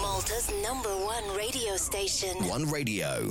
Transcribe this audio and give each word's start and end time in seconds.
Malta's 0.00 0.50
number 0.62 0.88
one 1.04 1.36
radio 1.36 1.76
station. 1.76 2.32
One 2.48 2.64
radio. 2.72 3.28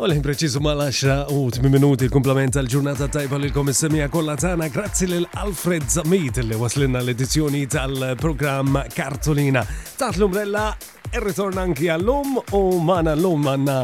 U 0.00 0.06
l-ħin 0.08 0.22
preċizu 0.24 0.62
mal-10 0.64 1.34
u 1.36 1.68
minuti 1.70 2.06
il-komplement 2.08 2.56
għal 2.58 2.70
ġurnata 2.72 3.06
tajba 3.12 3.38
li 3.38 3.50
l-kom 3.50 3.70
semija 3.76 4.08
kolla 4.10 4.34
tana 4.40 4.66
grazzi 4.72 5.04
l-Alfred 5.06 5.86
Zamit 5.94 6.40
li 6.42 6.58
waslinna 6.58 7.04
l-edizjoni 7.04 7.62
tal-program 7.70 8.80
Kartolina. 8.96 9.62
Taħt 10.00 10.18
l-umbrella, 10.24 10.66
il-ritorn 11.14 11.58
er 11.60 11.68
anki 11.68 11.90
għall-lum 11.92 12.40
u 12.40 12.64
maħna 12.82 13.14
l-lum 13.14 13.52
għanna 13.54 13.78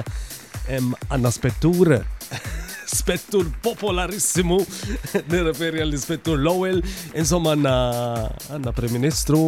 għanna 0.80 1.36
spettur 1.38 2.00
l-ispettur 2.96 3.50
popolarissimo, 3.60 4.56
nirreferi 5.28 5.82
għall-ispettur 5.82 6.38
Lowell, 6.40 6.80
insomma 7.18 7.52
għanna 7.54 8.72
Prim-Ministru, 8.76 9.40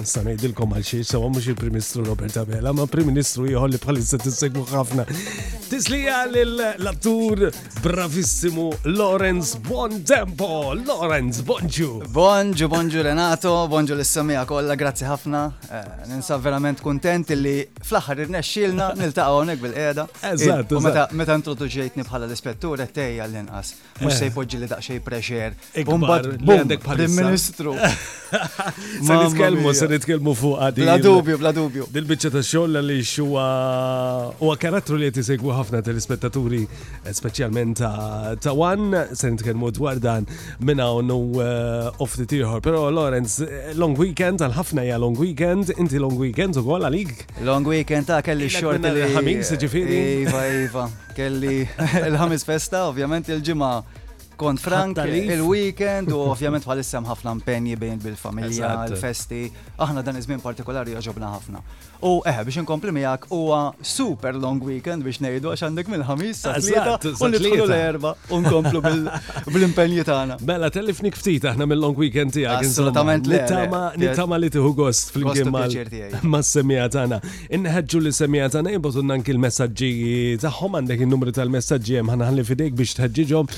sanajdilkom 0.00 0.72
għal 0.78 0.86
xiex, 0.88 1.10
sawa 1.12 1.28
mux 1.28 1.50
il-Prim-Ministru 1.52 2.04
Robert 2.08 2.36
Bella, 2.48 2.72
ma 2.72 2.86
Prim-Ministru 2.90 3.50
jħolli 3.52 3.80
bħalissa 3.82 4.18
t-segmu 4.24 4.64
ħafna. 4.72 5.04
Tislija 5.74 6.22
l-attur 6.28 7.44
bravissimu 7.84 8.68
Lorenz 8.94 9.54
Bontempo, 9.68 10.72
Lorenz, 10.78 11.42
bonġu. 11.44 11.90
Bonġu, 12.14 12.68
bonġu 12.72 13.02
Renato, 13.04 13.52
bonġu 13.72 13.96
l-issamija 13.98 14.44
kolla, 14.48 14.76
grazzi 14.80 15.06
ħafna, 15.08 15.44
eh, 15.68 15.92
ninsa 16.12 16.38
verament 16.40 16.80
kontent 16.84 17.34
li 17.34 17.58
fl-axar 17.84 18.22
irnexxilna 18.26 18.92
nil 19.00 19.12
għonek 19.14 19.60
bil 19.60 19.72
eda 19.74 20.04
Eżatt, 20.28 20.70
meta 21.16 21.34
introduġejtni 21.38 22.04
bħala 22.06 22.28
l-ispettur, 22.28 22.80
tej 22.94 23.18
għall-inqas. 23.22 23.72
Mux 24.02 24.14
eh. 24.14 24.18
se 24.18 24.28
jpoġġi 24.30 24.60
li 24.62 24.68
daqxej 24.70 25.00
preċer. 25.06 25.56
Umbad, 25.90 26.28
għandek 26.40 26.82
prim-ministru. 26.84 27.74
Ma 29.06 29.16
nitkelmu, 29.24 29.72
se 29.76 29.88
nitkelmu 29.90 30.34
fuq 30.38 30.58
għadi. 30.68 30.84
Bla 30.86 30.96
dubju, 31.04 31.38
bla 31.42 31.52
dubju. 31.54 31.88
Dil-bicċa 31.94 32.30
ta' 32.34 32.42
xolla 32.46 32.82
li 32.84 33.00
xuwa 33.06 33.46
u 34.40 34.50
għakarattru 34.54 34.98
li 35.00 35.10
jtisegwu 35.10 35.54
ħafna 35.58 35.82
tal-ispettaturi, 35.86 36.62
eh, 37.02 37.10
specialment 37.14 37.82
ta' 37.82 38.54
wan, 38.56 38.88
se 39.12 39.32
nitkelmu 39.34 39.72
dwar 39.76 40.00
dan 40.02 40.26
minna 40.62 40.88
unu 41.02 41.20
eh, 41.42 41.90
off 42.02 42.16
the 42.18 42.26
tiħor. 42.30 42.62
Pero 42.64 42.86
Lorenz, 42.94 43.40
long 43.78 43.98
weekend, 44.00 44.42
għal-ħafna 44.46 44.86
ja 44.90 44.98
long 45.02 45.18
weekend, 45.18 45.74
inti 45.78 45.98
long 46.02 46.16
weekend 46.20 46.58
u 46.58 46.64
għolla 46.66 46.90
għalik. 46.92 47.24
Long 47.48 47.66
weekend 47.70 48.10
ta' 48.12 48.22
kelli 48.26 48.50
xorta 48.52 48.94
li 48.94 49.08
ħamis, 49.14 49.54
ġifiri. 49.62 50.00
Iva, 50.14 50.42
iva, 50.58 50.86
kelli 51.14 51.62
l-ħamis 52.12 52.44
fest 52.46 52.73
festa, 52.74 52.88
ovvjament 52.88 53.28
il 53.30 53.42
ġimma 53.42 53.84
kont 54.36 54.58
frank 54.58 54.98
il-weekend 55.06 56.10
u 56.10 56.18
ovvjament 56.34 56.64
għal-issem 56.66 57.06
ħafna 57.06 57.34
impenji 57.38 57.76
bejn 57.78 58.00
bil-familja, 58.02 58.72
il 58.90 58.96
festi 58.98 59.42
aħna 59.78 60.02
dan 60.02 60.18
iż-żmien 60.18 60.42
partikolari 60.42 60.96
joġobna 60.96 61.30
ħafna. 61.36 61.62
U 62.02 62.20
eħe 62.26 62.40
eh, 62.42 62.46
biex 62.48 62.62
nkompli 62.64 62.92
miegħek 62.96 63.28
huwa 63.32 63.58
super 63.86 64.34
long 64.40 64.60
weekend 64.66 65.04
biex 65.06 65.20
ngħidu 65.22 65.52
għax 65.52 65.64
għandek 65.68 65.90
mill-ħamis 65.92 66.42
u 67.14 67.30
nidħlu 67.30 67.66
l-erba 67.68 68.12
u 68.34 68.38
nkomplu 68.42 68.82
bl-impenji 68.84 70.04
tagħna. 70.10 70.38
Mela 70.48 70.70
tellifni 70.74 71.12
ftit 71.14 71.46
aħna 71.52 71.68
mill-long 71.70 71.98
weekend 72.00 72.34
tiegħek 72.34 72.66
Assolutament 72.66 73.30
li. 73.30 73.40
nittama 74.02 74.38
li 74.40 74.50
tieħu 74.54 74.72
gost 74.78 75.14
flimkien 75.14 75.52
mas-semija 76.34 76.88
tagħna. 76.98 77.20
Inħeġġu 77.54 78.02
li 78.06 78.12
semija 78.14 78.48
tagħna 78.56 78.74
jibgħatulna 78.76 79.18
anki 79.20 79.34
l-messaġġi 79.36 79.92
tagħhom 80.44 80.78
għandek 80.80 81.06
in-numru 81.06 81.34
tal-messaġġi 81.38 81.98
hemm 82.00 82.14
ħanaħalli 82.16 82.46
fidejk 82.50 82.78
biex 82.80 82.98
tħeġġiġhom 83.00 83.52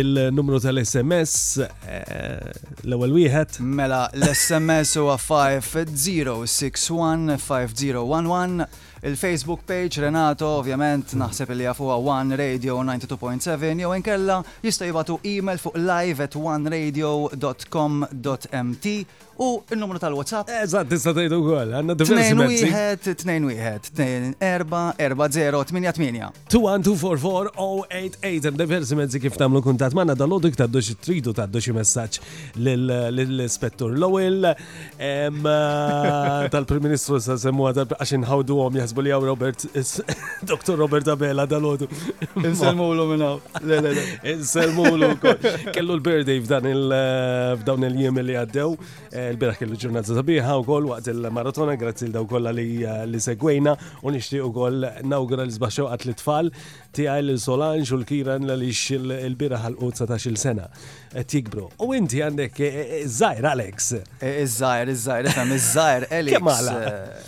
il-numru 0.00 0.62
tal-SMS 0.62 1.34
eh, 1.60 2.50
l-ewwel 2.86 3.16
wieħed. 3.20 3.60
Mela 3.60 4.04
l-SMS 4.14 4.96
huwa 5.00 5.18
5061 5.20 7.79
011 7.88 8.66
il-Facebook 9.02 9.60
page 9.64 9.98
Renato 10.00 10.44
ovvjament 10.58 11.14
naħseb 11.16 11.54
li 11.56 11.64
jafuha 11.64 11.94
One 11.96 12.36
Radio 12.36 12.78
92.7 12.84 13.78
jew 13.80 13.94
inkella 13.96 14.42
jista' 14.64 14.84
jibatu 14.90 15.18
email 15.24 15.58
fuq 15.62 15.76
live 15.80 16.22
at 16.26 16.34
oneradio.com.mt 16.36 18.84
u 19.38 19.62
il-numru 19.72 19.98
tal-WhatsApp. 20.02 20.48
Eżat, 20.64 20.86
tista' 20.90 21.12
tgħidu 21.16 21.36
wkoll, 21.42 21.70
għandna 21.78 21.94
diversi 21.96 22.12
mezzi. 22.18 22.30
2 22.70 22.72
diversi 28.60 28.94
mezzi 28.98 29.18
kif 29.22 29.34
tagħmlu 29.40 29.60
kuntat 29.64 29.94
manna 29.96 30.14
dal-għodu 30.18 30.48
tgħaddu 30.54 30.78
xi 30.84 30.94
tridu 31.02 31.30
ta' 31.36 31.46
xi 31.50 31.72
messaġġ 31.76 32.14
lill-ispettur 32.58 33.90
l-ewwel 33.96 34.40
eh, 34.52 35.26
tal-Prim 36.52 36.82
Ministru 36.88 37.14
sa 37.22 37.34
semmuha 37.40 37.70
għax 37.96 38.12
inħawdu 38.18 38.54
għom 38.64 38.74
jaħsbu 38.82 39.00
li 39.04 39.10
Robert, 39.20 39.60
Dr. 40.50 40.74
Robert 40.80 41.06
Abela 41.14 41.44
dal-għodu. 41.48 41.86
Inselmu 42.44 42.84
l 42.94 43.00
minnaw. 43.12 43.34
Inselmu 44.24 44.84
wkoll. 45.14 45.40
Kellu 45.74 45.92
l 45.96 46.02
birdej 46.04 46.38
f'dan 46.44 46.64
eh, 46.70 46.74
il-jiem 47.90 48.16
li 48.24 48.34
għaddew. 48.42 48.70
Eh, 49.10 49.29
il-biraħ 49.34 49.58
kellu 49.60 49.76
ġurnata 49.84 50.14
sabiħa 50.16 50.54
u 50.60 50.64
koll 50.66 50.88
waqt 50.90 51.10
il-maratona, 51.12 51.74
grazzi 51.80 52.06
l-daw 52.08 52.26
kolla 52.30 52.52
li 52.52 53.22
segwejna 53.22 53.74
u 54.06 54.12
nishtiq 54.14 54.46
u 54.46 54.50
koll 54.54 54.84
nawgura 55.10 55.46
l-izbaxxew 55.46 55.86
għat 55.94 56.06
l-tfal 56.08 56.50
tiegħi 56.98 57.22
l-Solanġ 57.24 57.92
u 57.94 57.98
l-Kiran 58.00 58.48
li 58.48 58.70
il-biraħ 58.70 59.68
għal 59.68 59.78
il 60.30 60.38
sena 60.40 60.66
tikbru. 61.20 61.68
U 61.86 61.92
inti 61.94 62.20
għandek 62.24 62.60
e, 62.62 62.68
e, 62.68 63.00
iż-żajr 63.04 63.46
Alex. 63.50 63.90
Iż-żajr, 64.24 64.90
iż-żajr, 64.94 65.28
ifhem 65.30 65.54
iż-żajr 65.56 66.06
Alex. 66.18 66.36
Kemm 66.36 66.50
għala? 66.54 66.76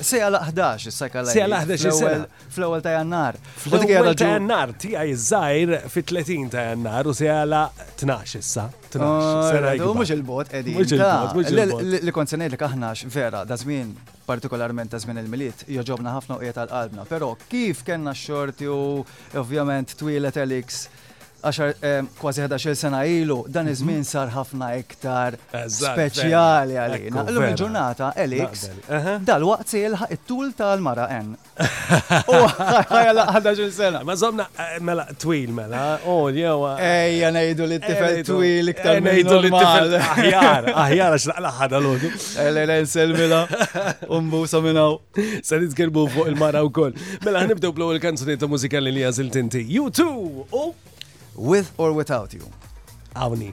Sejja 0.05 0.29
l-11 0.31 0.87
is-sajka 0.91 1.23
l 1.25 1.31
Sejja 1.33 1.49
l-11 1.51 2.47
fl-ewwel 2.53 2.85
ta' 2.85 2.95
Jannar. 2.97 3.39
Fl-ewwel 3.63 4.13
ta' 4.19 4.31
Jannar 4.37 4.75
tiegħi 4.85 5.15
iż-żajr 5.17 5.77
fit-30 5.93 6.51
ta' 6.55 6.67
Jannar 6.71 7.11
u 7.13 7.17
sejja 7.17 7.43
la 7.49 7.65
12 8.03 8.41
issa. 8.43 8.71
Ah, 9.01 9.77
mux 9.95 10.05
il-bot, 10.11 10.45
edin. 10.51 10.73
Mux 10.79 10.93
il-bot. 10.93 11.81
Li 12.05 12.11
kont 12.15 12.29
senajt 12.29 12.53
li 12.53 12.59
kaħnax, 12.61 13.05
vera, 13.13 13.45
da 13.49 13.57
zmin, 13.59 13.93
partikolarment 14.29 14.93
da 14.93 15.01
zmin 15.01 15.21
il-miliet, 15.23 15.65
joġobna 15.79 16.13
ħafna 16.17 16.39
u 16.41 16.45
jiet 16.47 16.59
għal-qalbna. 16.65 17.07
Pero 17.11 17.31
kif 17.51 17.85
kena 17.87 18.15
xorti 18.17 18.69
u 18.71 18.81
ovvjament 19.41 19.95
twilet 20.01 20.37
Elix 20.43 20.87
10 21.43 22.07
kważi 22.21 22.41
11 22.41 22.75
sena 22.77 23.05
ilu, 23.07 23.45
dan 23.49 23.67
mhm. 23.69 23.75
iż-żmien 23.75 24.05
sar 24.07 24.29
ħafna 24.33 24.69
iktar 24.79 25.37
speċjali 25.51 26.79
għalina. 26.79 27.25
L-lum 27.31 27.45
il-ġurnata, 27.51 28.11
Elix, 28.23 28.67
dal-waqt 29.27 29.69
se 29.73 29.81
jilħaq 29.83 30.15
it-tul 30.17 30.53
tal-mara 30.57 31.09
en. 31.19 31.33
U 32.33 32.39
ħajla 32.53 33.27
11 33.39 33.73
sena. 33.75 34.01
Ma 34.07 34.15
zomna 34.17 34.47
eh, 34.59 34.79
mela 34.83 35.07
twil 35.19 35.53
mela, 35.55 35.83
u 36.09 36.31
jewa. 36.33 36.77
Ejja 36.83 37.31
nejdu 37.35 37.67
li 37.69 37.79
t-tifel 37.83 38.21
eh, 38.21 38.25
twil 38.27 38.73
iktar 38.73 39.01
eh, 39.01 39.05
nejdu 39.09 39.41
li 39.45 39.51
t-tifel. 39.53 39.97
Aħjar, 40.01 40.71
aħjar 40.85 41.19
għax 41.19 41.29
laqla 41.33 41.55
ħada 41.59 41.83
l-għodu. 41.83 42.13
Ejja 42.47 42.79
nsel 42.87 43.17
mela, 43.19 43.43
umbu 44.11 44.45
saminaw. 44.51 44.97
Sa 45.45 45.59
nitkelbu 45.61 46.07
fuq 46.15 46.31
il-mara 46.33 46.63
u 46.67 46.71
koll. 46.75 46.95
Mela 47.27 47.45
ħnibdew 47.45 47.75
bl 47.77 47.91
il 47.99 48.01
kanzunet 48.05 48.41
ta' 48.41 48.49
mużikali 48.49 48.95
li 48.95 49.05
għażilt 49.11 49.39
inti. 49.43 49.61
You 49.73 49.91
too! 49.91 50.47
with 51.37 51.73
or 51.79 51.93
without 51.93 52.33
you. 52.35 52.41
Avni. 53.17 53.53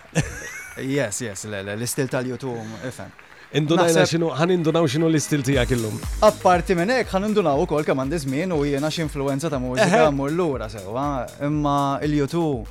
Yes, 0.81 1.21
yes, 1.25 1.45
l-istil 1.51 2.09
tal-YouTube, 2.12 2.62
ifem 2.89 3.12
Indunajna 3.59 4.03
xinu, 4.09 4.29
għan 4.33 4.51
indunaw 4.59 4.85
xinu 4.85 5.07
l-istil 5.09 5.41
tijak 5.41 5.71
illum. 5.73 5.95
Apparti 6.27 6.75
minn 6.77 6.91
ek, 6.99 7.09
għan 7.17 7.31
indunaw 7.31 7.62
u 7.62 7.69
kol 7.71 7.81
kaman 7.87 8.11
dizmin 8.12 8.53
u 8.53 8.59
jena 8.69 8.91
x'influenza 8.93 9.49
ta' 9.49 9.57
mużika 9.62 10.11
mur 10.12 10.29
l-ura 10.35 10.69
sewa, 10.69 11.07
imma 11.41 11.77
il-YouTube. 12.05 12.69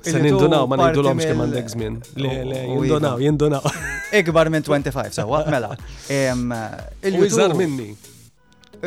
Se 0.00 0.16
nindunaw, 0.24 0.64
ma 0.72 0.80
nindunawx 0.86 1.28
kaman 1.28 1.52
dizmin. 1.58 2.00
Le, 2.16 2.38
le, 2.54 2.62
jindunaw, 2.72 3.20
jindunaw. 3.20 3.68
Ikbar 4.14 4.48
minn 4.50 4.62
25, 4.62 5.10
sawa, 5.10 5.42
mela. 5.50 5.76
Eh, 6.12 6.30
il 7.02 7.54
minni. 7.54 7.96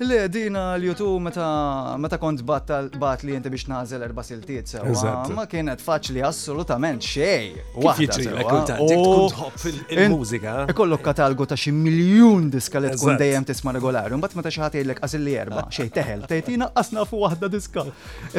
Le, 0.00 0.18
dina 0.32 0.62
l-jutu 0.78 1.08
meta 1.20 2.18
kont 2.20 2.42
bat 2.44 3.24
li 3.26 3.34
jinti 3.34 3.52
biex 3.52 3.66
nazel 3.70 4.04
erba 4.06 4.22
siltiet 4.24 4.70
sewa. 4.70 5.20
Ma 5.36 5.44
kienet 5.50 5.82
faċli 5.84 6.22
assolutament 6.24 7.04
xej. 7.04 7.60
Oh. 7.76 9.48
il-mużika. 9.90 10.56
Ikollok 10.72 11.02
katalgu 11.10 11.46
ta' 11.50 11.58
xi 11.60 11.72
miljun 11.76 12.48
diska 12.54 12.80
li 12.80 12.90
tkun 12.94 13.18
dejjem 13.20 13.44
tisma' 13.50 13.74
regolari, 13.76 14.16
mbagħad 14.16 14.40
meta 14.40 14.52
xi 14.52 14.64
ħadd 14.64 14.94
qasil 15.02 15.26
li 15.26 15.36
erba' 15.42 15.66
xej 15.72 15.92
teħel, 15.98 16.24
tejtina 16.30 16.70
qasna 16.72 17.04
fuq 17.08 17.26
waħda 17.26 17.52
diska. 17.52 17.84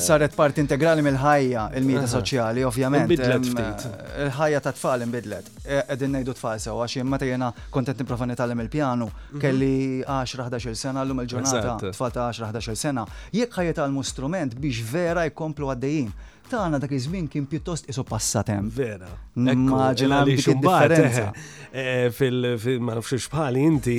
Saret 0.00 0.34
part 0.38 0.56
integrali 0.62 1.02
mill-ħajja 1.04 1.68
il-medja 1.78 2.08
soċjali, 2.16 2.64
ovvjament. 2.68 3.09
Bidlet 3.10 3.46
ftit. 3.52 3.86
Il-ħajja 4.24 4.58
eh, 4.60 4.64
ta' 4.64 4.72
tfal 4.76 5.04
imbidlet. 5.06 5.48
Eh, 5.64 5.82
qegħdin 5.88 6.14
ngħidu 6.18 6.34
tfal 6.38 6.60
sew 6.62 6.80
għax 6.84 7.04
meta 7.12 7.26
jiena 7.28 7.48
kontent 7.74 8.02
nipprova 8.04 8.28
nitgħallem 8.30 8.62
il-pjanu, 8.66 9.10
mhm. 9.34 9.42
kelli 9.42 9.72
10-11 10.06 10.78
sena 10.84 11.04
l-lum 11.04 11.24
il-ġurnata, 11.24 11.76
tfal 11.96 12.14
ta' 12.16 12.28
10-11 12.38 12.80
sena. 12.84 13.06
Jekk 13.36 13.60
ħajja 13.62 13.78
tal-mustrument 13.82 14.58
biex 14.62 14.84
vera 14.94 15.26
jkomplu 15.30 15.72
għaddejjin 15.74 16.12
Tana 16.50 16.78
dak 16.82 16.92
iż-żmien 16.92 17.28
kien 17.30 17.46
pjuttost 17.46 17.86
isu 17.92 18.02
passatem. 18.04 18.66
Vera. 18.74 19.06
Immaġina 19.38 20.22
li 20.26 20.34
xumbateħe. 20.42 21.22
Eh, 21.70 22.08
eh, 22.10 22.72
ma 22.82 22.96
nafx 22.98 23.28
bħali 23.30 23.60
inti, 23.62 23.92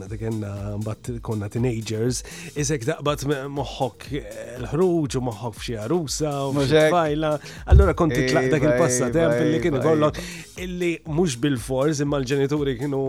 meta 0.00 0.16
kienna 0.16 0.70
mbatt 0.80 1.10
konna 1.20 1.50
teenagers, 1.52 2.22
isek 2.56 2.86
daqbad 2.88 3.26
moħħok 3.52 4.06
eh, 4.08 4.30
l-ħruġ 4.62 5.16
u 5.20 5.20
moħħok 5.26 5.58
f'xi 5.58 5.74
arusa 5.82 6.32
u 6.48 6.64
fajla. 6.64 7.32
Allura 7.74 7.92
konti 7.92 8.22
tlaq 8.30 8.48
dak 8.54 8.64
il-passatem 8.70 9.34
li 9.52 9.60
kien 9.60 9.76
ikollok 9.82 10.22
illi 10.64 10.90
mhux 11.04 11.36
bil-forz 11.44 12.00
imma 12.06 12.22
l-ġenituri 12.22 12.78
kienu 12.80 13.02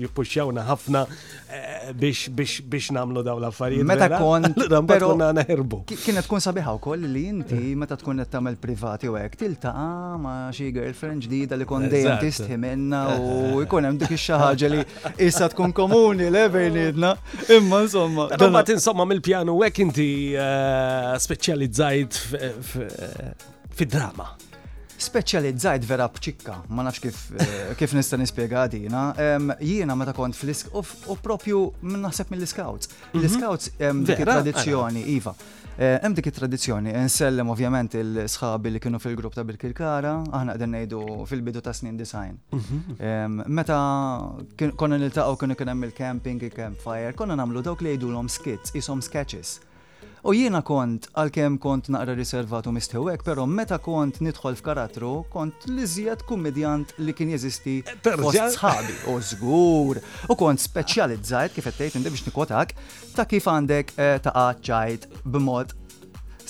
jippuxxjawna 0.00 0.64
ħafna 0.70 1.04
biex 2.00 2.88
namlu 2.96 3.20
dawn 3.20 3.44
l-affarijiet. 3.44 3.84
Meta 3.84 4.08
kont. 4.16 4.48
Allura 4.48 5.02
konna 5.04 5.84
Kienet 5.92 6.24
tkun 6.24 6.40
sabiħa 6.46 6.78
wkoll 6.80 7.04
li 7.04 7.26
inti 7.34 7.74
meta 7.76 8.00
tkun 8.00 8.21
kienet 8.22 8.30
tamel 8.30 8.56
privati 8.58 9.08
u 9.08 9.16
hekk 9.16 9.34
tilta 9.38 9.72
ma' 10.20 10.50
xi 10.54 10.68
girlfriend 10.74 11.24
ġdida 11.24 11.56
li 11.58 11.66
kon 11.66 11.86
dejjem 11.90 12.20
tistħi 12.20 12.58
minna 12.60 13.16
u 13.18 13.62
jkun 13.64 13.84
hemm 13.86 13.98
dik 14.00 14.12
ix-xi 14.16 14.38
ħaġa 14.38 14.70
li 14.70 14.82
issa 15.26 15.48
tkun 15.52 15.72
komuni 15.72 16.30
le 16.30 16.46
bejnietna. 16.52 17.14
Imma 17.56 17.82
insomma. 17.86 18.28
Imma 18.38 18.62
insomma 18.68 19.06
mill-pjanu 19.08 19.56
hekk 19.62 19.82
inti 19.86 20.08
eh, 20.38 21.10
speċjalizzajt 21.26 22.22
fid-drama 23.72 24.30
speċjalizzajt 25.02 25.82
vera 25.82 26.04
bċikka, 26.14 26.60
ma 26.70 26.84
nafx 26.86 27.02
kif, 27.02 27.16
eh, 27.42 27.72
kif 27.74 27.90
nista 27.98 28.14
nispiega 28.16 28.60
għadina. 28.60 29.00
jiena 29.60 29.94
meta 29.98 30.12
kont 30.14 30.36
fl-isk 30.38 30.70
u 31.10 31.16
propju 31.24 31.64
naħseb 31.82 32.30
mill-scouts. 32.30 32.88
Mhm. 33.12 33.24
L-scouts 33.24 33.72
dik 34.06 34.22
tradizzjoni, 34.22 35.02
Iva. 35.16 35.34
Eh, 35.82 35.96
hemm 36.00 36.14
dik 36.14 36.26
it-tradizzjoni, 36.30 36.92
eh, 36.94 37.02
nsellem 37.08 37.48
ovvjament 37.50 37.96
il-sħabi 37.98 38.70
li 38.70 38.78
kienu 38.84 39.00
fil-grupp 39.02 39.34
ta' 39.34 39.42
Bilkirkara, 39.48 40.12
aħna 40.38 40.54
qegħdin 40.54 40.76
ngħidu 40.76 41.00
fil-bidu 41.26 41.62
ta' 41.66 41.74
snin 41.74 41.96
design. 41.98 42.36
Mhm. 42.54 43.40
Meta 43.58 43.78
konna 44.78 45.00
niltaqgħu 45.02 45.40
kienu 45.42 45.56
kien 45.58 45.72
hemm 45.74 45.88
il-camping, 45.90 46.38
il-campfire, 46.48 47.10
konna 47.18 47.34
nagħmlu 47.42 47.64
dawk 47.66 47.82
li 47.82 47.96
jgħidulhom 47.96 48.30
skits, 48.38 48.76
ishom 48.78 49.02
sketches. 49.02 49.58
U 50.22 50.30
jiena 50.38 50.60
kont, 50.62 51.08
għalkemm 51.18 51.56
kont 51.58 51.88
naqra 51.90 52.14
riservatu 52.14 52.70
mistewek, 52.70 53.24
pero 53.26 53.42
meta 53.50 53.74
kont 53.82 54.20
nidħol 54.22 54.54
f'karattru, 54.60 55.08
kont 55.32 55.64
li 55.72 55.82
zjed 55.82 56.22
kummedjant 56.28 56.92
li 57.02 57.10
kien 57.18 57.32
jeżisti 57.34 57.72
eh, 57.90 58.22
sħabi 58.56 58.94
u 59.10 59.16
żgur. 59.32 59.98
U 60.30 60.36
kont 60.38 60.62
speċjalizzajt 60.62 61.56
kif 61.56 61.66
qed 61.66 61.78
tgħid 61.88 62.06
biex 62.12 62.22
nikotak 62.28 62.76
ta' 63.16 63.26
kif 63.26 63.48
għandek 63.50 63.90
eh, 63.96 64.20
ta' 64.22 64.46
ċajt 64.62 65.10
b'mod 65.26 65.76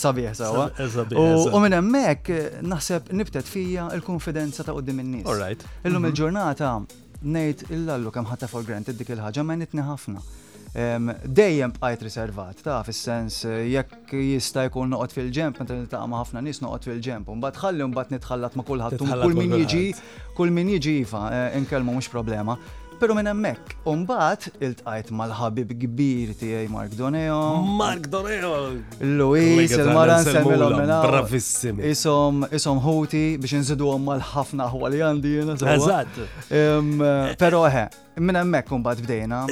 Sabiħ, 0.02 0.28
sawa. 0.36 0.68
Eh, 0.82 1.16
u 1.52 1.60
minn 1.62 1.74
hemmhekk 1.76 2.62
naħseb 2.66 3.10
nibtet 3.16 3.46
fija 3.48 3.88
l-konfidenza 3.96 4.64
ta' 4.68 4.72
qudiem 4.76 5.00
in-nies. 5.00 5.24
Illum 5.28 6.02
mhm. 6.04 6.12
il-ġurnata 6.12 6.74
ngħid 7.22 7.66
illallu 7.76 8.10
kemm 8.12 8.28
ħatta 8.34 8.48
for 8.52 8.64
granted 8.68 9.00
dik 9.00 9.16
il-ħaġa 9.16 9.44
ma 9.48 9.56
nitni 9.60 9.84
ħafna 9.88 10.24
dejjem 11.32 11.72
bqajt 11.76 12.02
riservat, 12.06 12.62
ta' 12.64 12.82
fis-sens 12.86 13.40
eh, 13.44 13.58
jekk 13.74 14.12
jista' 14.16 14.64
jkun 14.68 14.88
noqgħod 14.94 15.12
fil-ġemp, 15.16 15.58
meta 15.60 15.74
niltaqa' 15.76 16.06
ma' 16.08 16.20
ħafna 16.22 16.40
nies 16.46 16.62
noqgħod 16.64 16.88
fil-ġemp, 16.90 17.28
u 17.28 17.36
mbagħad 17.40 17.60
ħalli 17.64 17.88
mbagħad 17.92 18.12
nitħallat 18.16 18.56
ma' 18.56 18.64
kulħadd 18.70 19.02
kull 19.02 19.36
min 19.42 19.56
jiġi, 19.60 19.82
kull 20.36 20.52
min 20.56 20.70
jiġi 20.76 20.94
iva, 21.04 21.26
eh, 21.42 21.58
inkellmu 21.60 21.98
mhux 21.98 22.08
problema. 22.12 22.56
Pero 23.02 23.16
minn 23.18 23.26
hemmhekk, 23.26 23.72
u 23.90 23.96
mbagħad 24.04 24.52
iltqajt 24.64 25.08
mal-ħabib 25.18 25.74
kbir 25.82 26.32
tiegħi 26.40 26.68
Mark 26.72 26.92
Doneo. 26.96 27.40
Mark 27.82 28.06
Doneo! 28.14 28.56
Luis, 29.02 29.74
il-maran 29.76 30.22
semmilhom 30.24 30.76
minn 30.78 30.92
Bravissimi. 31.08 31.88
Isom 31.92 32.46
isom 32.52 32.78
ħuti 32.84 33.24
biex 33.42 33.58
inżiduhom 33.60 34.06
mal-ħafna 34.08 34.70
aħwa 34.72 34.92
li 34.94 35.02
għandi 35.04 35.34
jiena. 35.36 35.58
Eżatt. 35.76 36.22
Eh, 36.48 37.32
però 37.42 37.66
eħe, 37.68 37.88
minn 38.22 38.38
hemmhekk 38.46 38.72
u 38.72 38.80
mbagħad 38.86 39.08
bdejna 39.10 39.46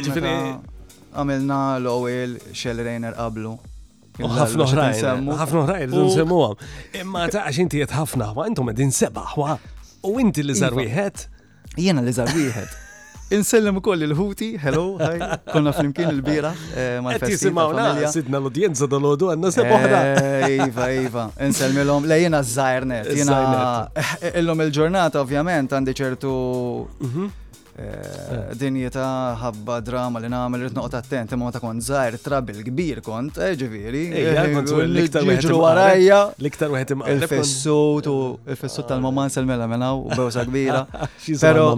għamilna 1.14 1.60
l-owel 1.80 2.36
Shell 2.54 2.82
rejner 2.84 3.16
qablu. 3.16 3.54
ħafna 4.20 4.64
ħrajn. 4.68 5.30
ħafna 5.40 5.62
oħrajn, 5.64 5.94
nsemmu 5.96 6.38
għam. 6.46 6.68
Imma 7.00 7.26
ta' 7.32 7.44
għax 7.48 7.62
inti 7.64 7.78
jett 7.80 7.94
ħafna, 7.96 8.32
ma' 8.36 8.48
intom 8.50 8.70
għedin 8.72 8.92
sebaħ, 8.94 9.34
wa? 9.40 9.54
U 10.04 10.18
inti 10.20 10.44
li 10.44 10.54
zar 10.58 10.74
iva. 10.76 10.84
wieħed? 10.84 11.26
Jena 11.80 12.04
li 12.04 12.12
zar 12.14 12.30
wieħed. 12.36 12.76
Insellem 13.30 13.76
u 13.78 13.80
koll 13.82 14.02
il-ħuti, 14.02 14.48
hello, 14.58 14.96
hi, 14.98 15.22
konna 15.54 15.72
flimkien 15.72 16.10
il-bira, 16.10 16.50
ma' 17.06 17.14
l-fessi. 17.14 17.46
Tisimawna, 17.46 18.08
sidna 18.10 18.40
l-udjenza 18.42 18.90
dal-ħodu 18.90 19.30
għanna 19.36 19.52
sebohra. 19.54 20.00
Eh, 20.18 20.56
iva, 20.66 20.88
iva, 21.00 21.28
insellmilom, 21.46 22.08
le 22.10 22.18
jena 22.26 22.42
zzajrnet, 22.42 23.12
jena 23.22 23.38
illum 24.38 24.66
il-ġurnata 24.66 25.22
ovvjament 25.24 25.72
għandi 25.78 25.94
ċertu 26.02 26.36
mhm. 27.06 27.39
Eh, 27.76 28.56
dinjeta 28.58 29.02
ħabba 29.38 29.76
drama 29.86 30.18
li 30.20 30.26
namel 30.30 30.64
rrit 30.64 30.74
noqta 30.74 30.98
attent 31.04 31.36
ma 31.38 31.52
ta' 31.54 31.60
kon 31.62 31.78
zaħir 31.80 32.16
trabil 32.20 32.64
kbir 32.66 32.98
kont 33.06 33.38
eh, 33.38 33.52
ġiviri 33.56 34.00
eh, 34.10 34.40
l-iktar 34.82 35.54
warajja 35.54 36.18
l-iktar 36.40 36.72
wieħed 36.74 36.96
il-fessut 37.14 38.08
u 38.10 38.16
il-fessut 38.50 38.88
tal-maman 38.90 39.30
sel-mela 39.30 39.68
menaw 39.70 40.02
u 40.02 40.10
bewsa 40.10 40.42
kbira 40.50 40.82
pero 41.44 41.68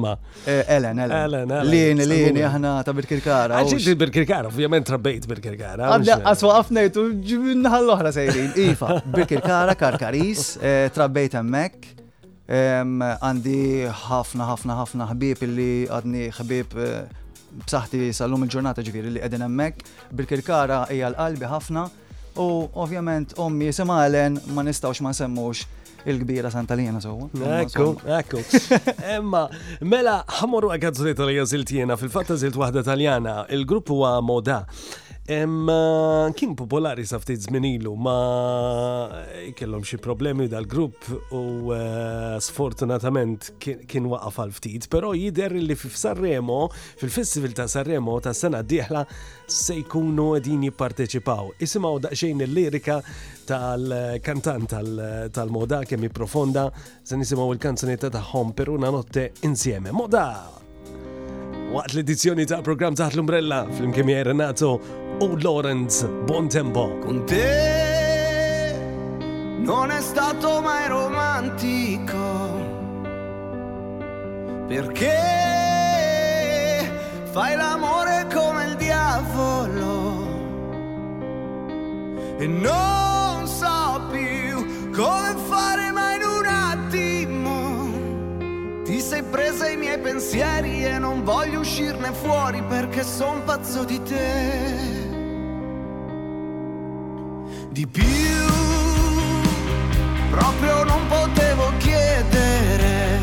Ellen 0.48 0.98
Ellen 1.04 1.52
Lien, 1.68 2.00
lien, 2.08 2.40
jahna 2.40 2.78
ta' 2.88 2.96
birkirkara 2.96 3.60
għalġi 3.60 3.92
ah, 3.92 4.00
birkirkara 4.06 4.48
ovvijament 4.50 4.88
trabbejt 4.88 5.28
birkirkara 5.28 5.92
għabda 5.98 6.20
għaswa 6.32 6.56
għafnejtu, 6.58 7.08
ġibin 7.20 7.68
ħall 7.68 7.94
ohra 7.98 8.14
sejrin 8.16 8.54
ifa 8.70 9.02
birkirkara 9.12 9.76
karkaris 9.76 10.54
trabbejt 10.96 11.36
emmek 11.44 11.92
Għandi 12.48 13.88
ħafna 14.08 14.48
ħafna 14.50 14.74
ħafna 14.80 15.06
ħbib 15.14 15.44
illi 15.46 15.68
għadni 15.94 16.24
ħbib 16.34 16.78
eh, 16.78 17.04
b'saħħti 17.62 18.00
sal-lum 18.18 18.44
il-ġurnata 18.48 18.82
ġviri 18.82 19.12
li 19.14 19.20
qegħdin 19.22 19.44
hemmhekk 19.44 20.10
bil-kirkara 20.10 20.80
hija 20.90 21.06
l-qalbi 21.12 21.46
ħafna 21.52 21.84
u 22.42 22.48
ovvjament 22.82 23.36
ommi 23.36 23.70
jisimalen 23.70 24.40
ma 24.56 24.64
nistawx 24.66 25.04
ma 25.04 25.12
nsemmux 25.14 25.62
il-kbira 26.02 26.50
Santalina 26.50 26.98
sowa. 26.98 27.28
Ekku, 27.60 27.92
ekku. 28.10 28.40
Emma, 29.14 29.44
mela, 29.86 30.16
ħamorru 30.40 30.72
għagazzu 30.74 31.04
li 31.06 31.12
tal-jaziltijena, 31.14 31.94
fil-fatta 32.00 32.34
zilt 32.42 32.58
wahda 32.58 32.82
taljana, 32.82 33.44
il-grupp 33.54 33.92
huwa 33.94 34.16
moda. 34.20 34.64
Eh, 35.32 35.44
kien 36.36 36.52
popolari 36.56 37.06
sa 37.06 37.16
ftit 37.20 37.40
zminilu 37.42 37.94
ma 37.96 38.16
eh, 39.32 39.54
kellhom 39.56 39.80
xi 39.86 39.96
problemi 39.96 40.44
dal-grupp 40.50 41.08
u 41.32 41.72
eh, 41.72 42.36
sfortunatament 42.42 43.48
kien 43.62 44.08
waqaf 44.12 44.38
għal 44.42 44.52
ftit, 44.58 44.88
però 44.92 45.12
jider 45.16 45.54
li 45.56 45.76
fi 45.78 45.88
Sanremo, 45.90 46.66
fil-festival 47.00 47.54
ta' 47.56 47.66
Sanremo 47.68 48.18
ta' 48.24 48.34
sena 48.36 48.60
d-dieħla 48.62 49.04
se 49.48 49.78
jkunu 49.82 50.32
qegħdin 50.36 50.66
jipparteċipaw. 50.68 51.52
Isimgħu 51.64 52.04
daqsxejn 52.06 52.44
il-lirika 52.48 53.00
tal-kantant 53.48 54.76
tal-moda 55.32 55.82
kemm 55.88 56.12
profonda 56.14 56.66
se 57.02 57.16
nisimgħu 57.16 57.54
il-kanzunetta 57.56 58.12
tagħhom 58.18 58.52
per 58.58 58.68
una 58.74 58.90
notte 58.92 59.30
insieme. 59.48 59.92
Moda! 59.92 60.26
Waqt 61.72 61.94
l-edizzjoni 61.94 62.44
tal 62.44 62.60
program 62.66 62.92
taħt 62.98 63.14
l-Umbrella 63.16 63.62
fl-imkemija 63.72 64.26
Renato 64.28 64.76
o 65.20 65.24
oh, 65.24 65.36
Lorenz, 65.42 66.06
buon 66.26 66.48
tempo. 66.48 66.98
Con 67.00 67.24
te 67.26 68.74
non 69.58 69.90
è 69.90 70.00
stato 70.00 70.60
mai 70.60 70.88
romantico. 70.88 72.50
Perché 74.66 75.10
fai 77.30 77.56
l'amore 77.56 78.26
come 78.32 78.64
il 78.64 78.74
diavolo. 78.76 80.26
E 82.38 82.46
non 82.46 83.11
presa 89.32 89.66
i 89.70 89.78
miei 89.78 89.98
pensieri 89.98 90.84
e 90.84 90.98
non 90.98 91.24
voglio 91.24 91.60
uscirne 91.60 92.12
fuori 92.12 92.62
perché 92.62 93.02
son 93.02 93.42
pazzo 93.44 93.82
di 93.82 93.98
te. 94.02 94.84
Di 97.70 97.86
più, 97.86 98.44
proprio 100.30 100.84
non 100.84 101.06
potevo 101.08 101.72
chiedere. 101.78 103.20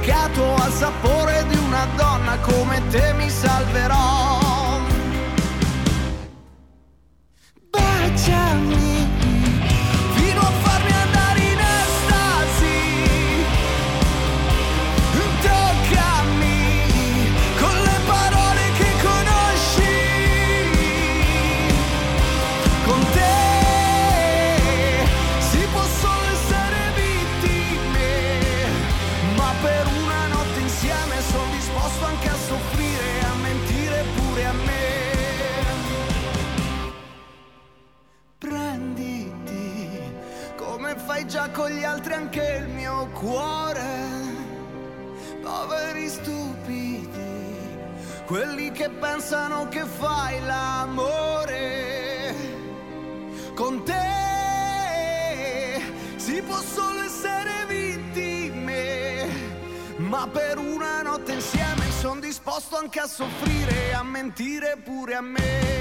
legato 0.08 0.56
al 0.56 0.72
sapore 0.72 1.46
di 1.50 1.58
una 1.58 1.86
donna 1.98 2.38
come 2.40 2.82
te 2.88 3.12
mi 3.16 3.30
salverò. 3.30 3.96
Baciami. 7.70 9.07
con 41.52 41.70
gli 41.72 41.84
altri 41.84 42.14
anche 42.14 42.56
il 42.64 42.68
mio 42.68 43.08
cuore. 43.08 44.16
Poveri 45.42 46.08
stupidi, 46.10 47.56
quelli 48.26 48.72
che 48.72 48.90
pensano 48.90 49.68
che 49.70 49.86
fai 49.86 50.42
l'amore. 50.46 52.36
Con 53.56 53.84
te 53.84 55.82
si 56.18 56.42
può 56.42 56.58
solo 56.60 57.02
essere 57.04 57.66
vittime, 57.68 59.26
ma 59.98 60.28
per 60.28 60.58
una 60.58 61.02
notte 61.02 61.34
insieme 61.34 61.90
sono 62.00 62.20
disposto 62.20 62.78
anche 62.78 63.00
a 63.00 63.08
soffrire, 63.08 63.90
e 63.90 63.94
a 63.94 64.04
mentire 64.04 64.78
pure 64.84 65.16
a 65.16 65.22
me. 65.22 65.77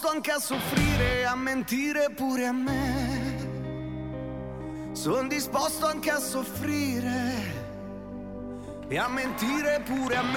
disposto 0.00 0.08
anche 0.08 0.30
a 0.32 0.40
soffrire, 0.40 1.18
e 1.18 1.22
a 1.22 1.36
mentire 1.36 2.10
pure 2.16 2.46
a 2.46 2.52
me. 2.52 4.88
Sono 4.90 5.28
disposto 5.28 5.86
anche 5.86 6.10
a 6.10 6.18
soffrire 6.18 7.52
E 8.92 9.00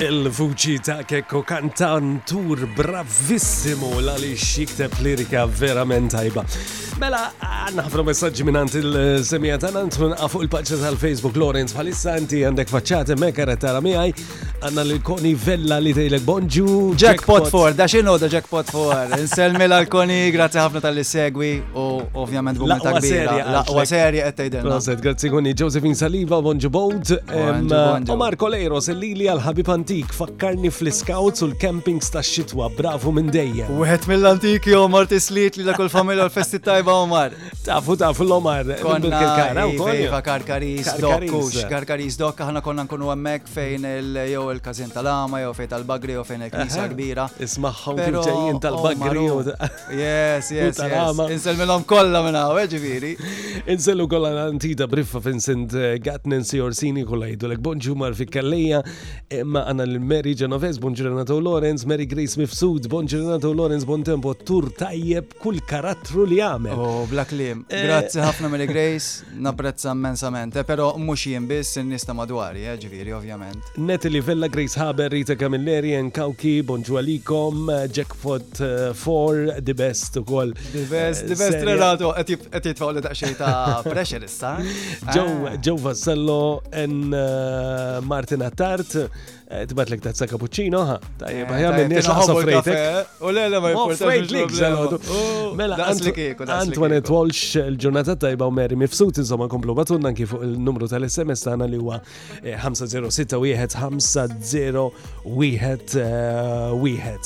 Il-vuċi 0.08 0.78
ta' 0.80 1.02
Kekko 1.04 1.42
kantantur 1.44 2.62
bravissimo 2.78 3.98
la 4.00 4.16
li 4.22 4.32
jikteb 4.40 4.96
lirika 5.04 5.44
verament 5.52 6.14
tajba. 6.16 6.46
Mela, 6.98 7.28
għanna 7.44 7.84
ħafna 7.86 8.06
messagġi 8.08 8.46
minnant 8.48 8.74
il-semija 8.80 9.58
eh, 9.60 9.64
tanant 9.68 9.98
minna 10.02 10.16
għafu 10.18 10.40
il-paċċa 10.48 10.80
tal-Facebook 10.86 11.36
Lorenz 11.38 11.76
bħalissa 11.76 12.16
għandek 12.22 12.72
facċate 12.72 13.18
mekara 13.22 13.58
tara 13.62 13.84
miħaj 13.86 14.16
għanna 14.66 14.86
l-koni 14.88 15.34
vella 15.38 15.78
li 15.84 15.92
tejlek 15.94 16.24
bonġu. 16.26 16.72
Jackpot 16.98 17.46
4, 17.52 17.76
da 17.78 17.86
xinu 17.92 18.16
da 18.18 18.32
jackpot 18.32 18.72
4. 18.74 19.20
Inselmi 19.22 19.68
l-koni, 19.68 20.24
grazie 20.34 20.64
ħafna 20.64 20.82
tal-segwi 20.88 21.52
u 21.76 21.86
ovvjament 22.24 22.64
għumma 22.64 22.80
ta' 22.82 22.96
kbira. 22.98 23.38
Laqwa 23.60 23.86
serja 23.86 24.24
e 24.26 24.30
għettejden. 24.32 24.66
Grazie, 24.66 24.96
grazie 25.04 25.34
koni 25.36 25.54
Josephine 25.54 26.00
Saliva, 26.00 26.42
bonġu 26.42 26.74
Bowd, 26.74 27.14
Omar 28.18 28.37
Koleiros 28.38 28.86
il-lili 28.92 29.26
għal-ħabib 29.32 29.70
antik 29.74 30.12
fakkarni 30.14 30.70
fl-scouts 30.70 31.42
u 31.42 31.48
l-campings 31.50 32.12
ta' 32.14 32.22
xitwa 32.22 32.68
bravu 32.78 33.10
minn 33.16 33.32
dejja. 33.34 33.66
U 33.74 33.82
għet 33.86 34.04
mill-antiki 34.12 34.76
Omar 34.78 35.08
tislit 35.10 35.56
li 35.58 35.64
dak 35.66 35.80
familja 35.90 36.28
l-festi 36.28 36.60
tajba 36.62 36.94
Omar. 37.02 37.34
Tafu 37.66 37.96
tafu 37.98 38.22
l-Omar. 38.28 38.70
Konna 38.82 39.64
iva, 39.96 40.20
karkaris 40.26 40.92
dokkux, 41.02 41.64
karkaris 41.72 42.20
dokka 42.22 42.46
ħana 42.52 42.62
konna 42.66 42.86
nkunu 42.86 43.10
hemmhekk 43.10 43.50
fejn 43.56 43.90
il-jew 44.04 44.46
il-kazin 44.54 44.94
tal-ama 44.94 45.42
jew 45.42 45.56
fejn 45.58 45.74
tal-bagri 45.74 46.16
jew 46.20 46.26
fejn 46.30 46.46
il-knisja 46.52 46.86
kbira. 46.94 47.26
Ismaħħu 47.42 47.98
fil-ġejjin 48.04 48.62
tal-bagri. 48.68 49.26
Yes, 49.98 50.54
yes, 50.54 50.84
yes. 50.86 51.50
minnom 51.58 51.88
kolla 51.90 52.22
minna, 52.28 52.46
weġiviri. 52.60 53.16
Eh, 53.18 53.74
Insel 53.74 54.06
u 54.06 54.08
kolla 54.08 54.30
l-antita 54.38 54.86
briffa 54.88 55.24
fin 55.26 55.42
sind 55.42 55.74
Gatnin 56.06 56.46
si 56.46 56.62
orsini 56.62 57.02
kolla 57.04 57.34
jidulek. 57.34 57.46
ek 57.58 57.62
bonġu 57.64 57.94
marfi 57.98 58.27
Kalleja, 58.32 58.82
ma 59.48 59.64
għana 59.68 59.84
l-Mary 59.88 60.36
Genovese, 60.40 60.80
bonġurnato 60.84 61.38
Lorenz, 61.44 61.84
Mary 61.90 62.06
Grace 62.10 62.38
Mifsud, 62.40 62.88
bonġurnato 62.92 63.50
Lorenz, 63.56 63.86
bon 63.88 64.04
tempo, 64.08 64.34
tur 64.46 64.70
tajjeb 64.78 65.34
kull 65.42 65.60
karattru 65.68 66.26
li 66.30 66.40
għamel. 66.44 66.78
Oh, 66.80 67.04
blak 67.12 67.34
lim. 67.36 67.64
Eh. 67.68 67.82
Grazzi 67.88 68.22
ħafna 68.24 68.52
Mary 68.54 68.68
Grace, 68.70 69.26
naprezza 69.44 69.92
immensament, 69.96 70.60
pero 70.68 70.94
mux 71.02 71.26
jien 71.30 71.48
biss 71.50 71.80
n-nista 71.82 72.16
madwari, 72.18 72.66
eh, 72.70 72.78
ġiviri, 72.84 73.16
ovvjament. 73.18 73.74
Net 73.78 74.08
li 74.08 74.22
Vella 74.22 74.48
Grace 74.48 74.76
Haber, 74.80 75.10
Rita 75.12 75.36
Camilleri, 75.36 75.96
Nkawki, 76.08 76.56
bonġualikom, 76.68 77.68
Jackpot 77.96 78.62
4, 78.96 79.50
eh, 79.50 79.62
The 79.62 79.74
Best 79.76 80.18
u 80.18 80.24
koll. 80.24 80.54
The 80.74 80.86
Best, 80.90 81.26
The 81.28 81.36
Best, 81.38 81.64
Renato, 81.68 82.14
għet 82.16 82.72
jitfaw 82.74 82.94
li 82.96 83.04
ta' 83.04 83.18
pressure 83.84 84.24
issa. 84.26 84.56
Joe 85.18 85.78
Vassello, 85.82 86.62
en 86.72 86.96
ma 88.08 88.17
Martin 88.18 88.42
Attart, 88.42 88.96
eh, 89.52 89.66
tibat 89.70 89.92
l-ek 89.94 90.02
tazza 90.02 90.26
cappuccino, 90.32 90.80
ha? 90.90 90.96
Tajib, 91.22 91.44
eh, 91.44 91.50
ħajja 91.52 91.70
minni 91.76 91.96
xaħsa 92.02 92.34
frejtek. 92.40 92.78
Eh? 92.78 93.04
U 93.22 93.24
le, 93.36 93.44
le, 93.54 93.58
ma 93.62 93.68
oh, 93.78 93.92
jgħu. 93.94 95.56
Mela, 95.60 95.76
Antoinette 96.58 97.10
Walsh, 97.14 97.48
il-ġurnata 97.62 98.14
tajba 98.24 98.46
u 98.50 98.52
Mary 98.58 98.78
Mifsut, 98.82 99.16
insomma, 99.22 99.46
komplu 99.54 99.72
batunna 99.78 100.10
kif 100.18 100.30
il-numru 100.40 100.86
tal-SMS 100.90 101.40
tagħna 101.46 101.66
li 101.70 101.78
huwa 101.84 101.98
506 102.66 103.34
1 103.38 103.42
501 103.86 106.74
1 106.82 107.18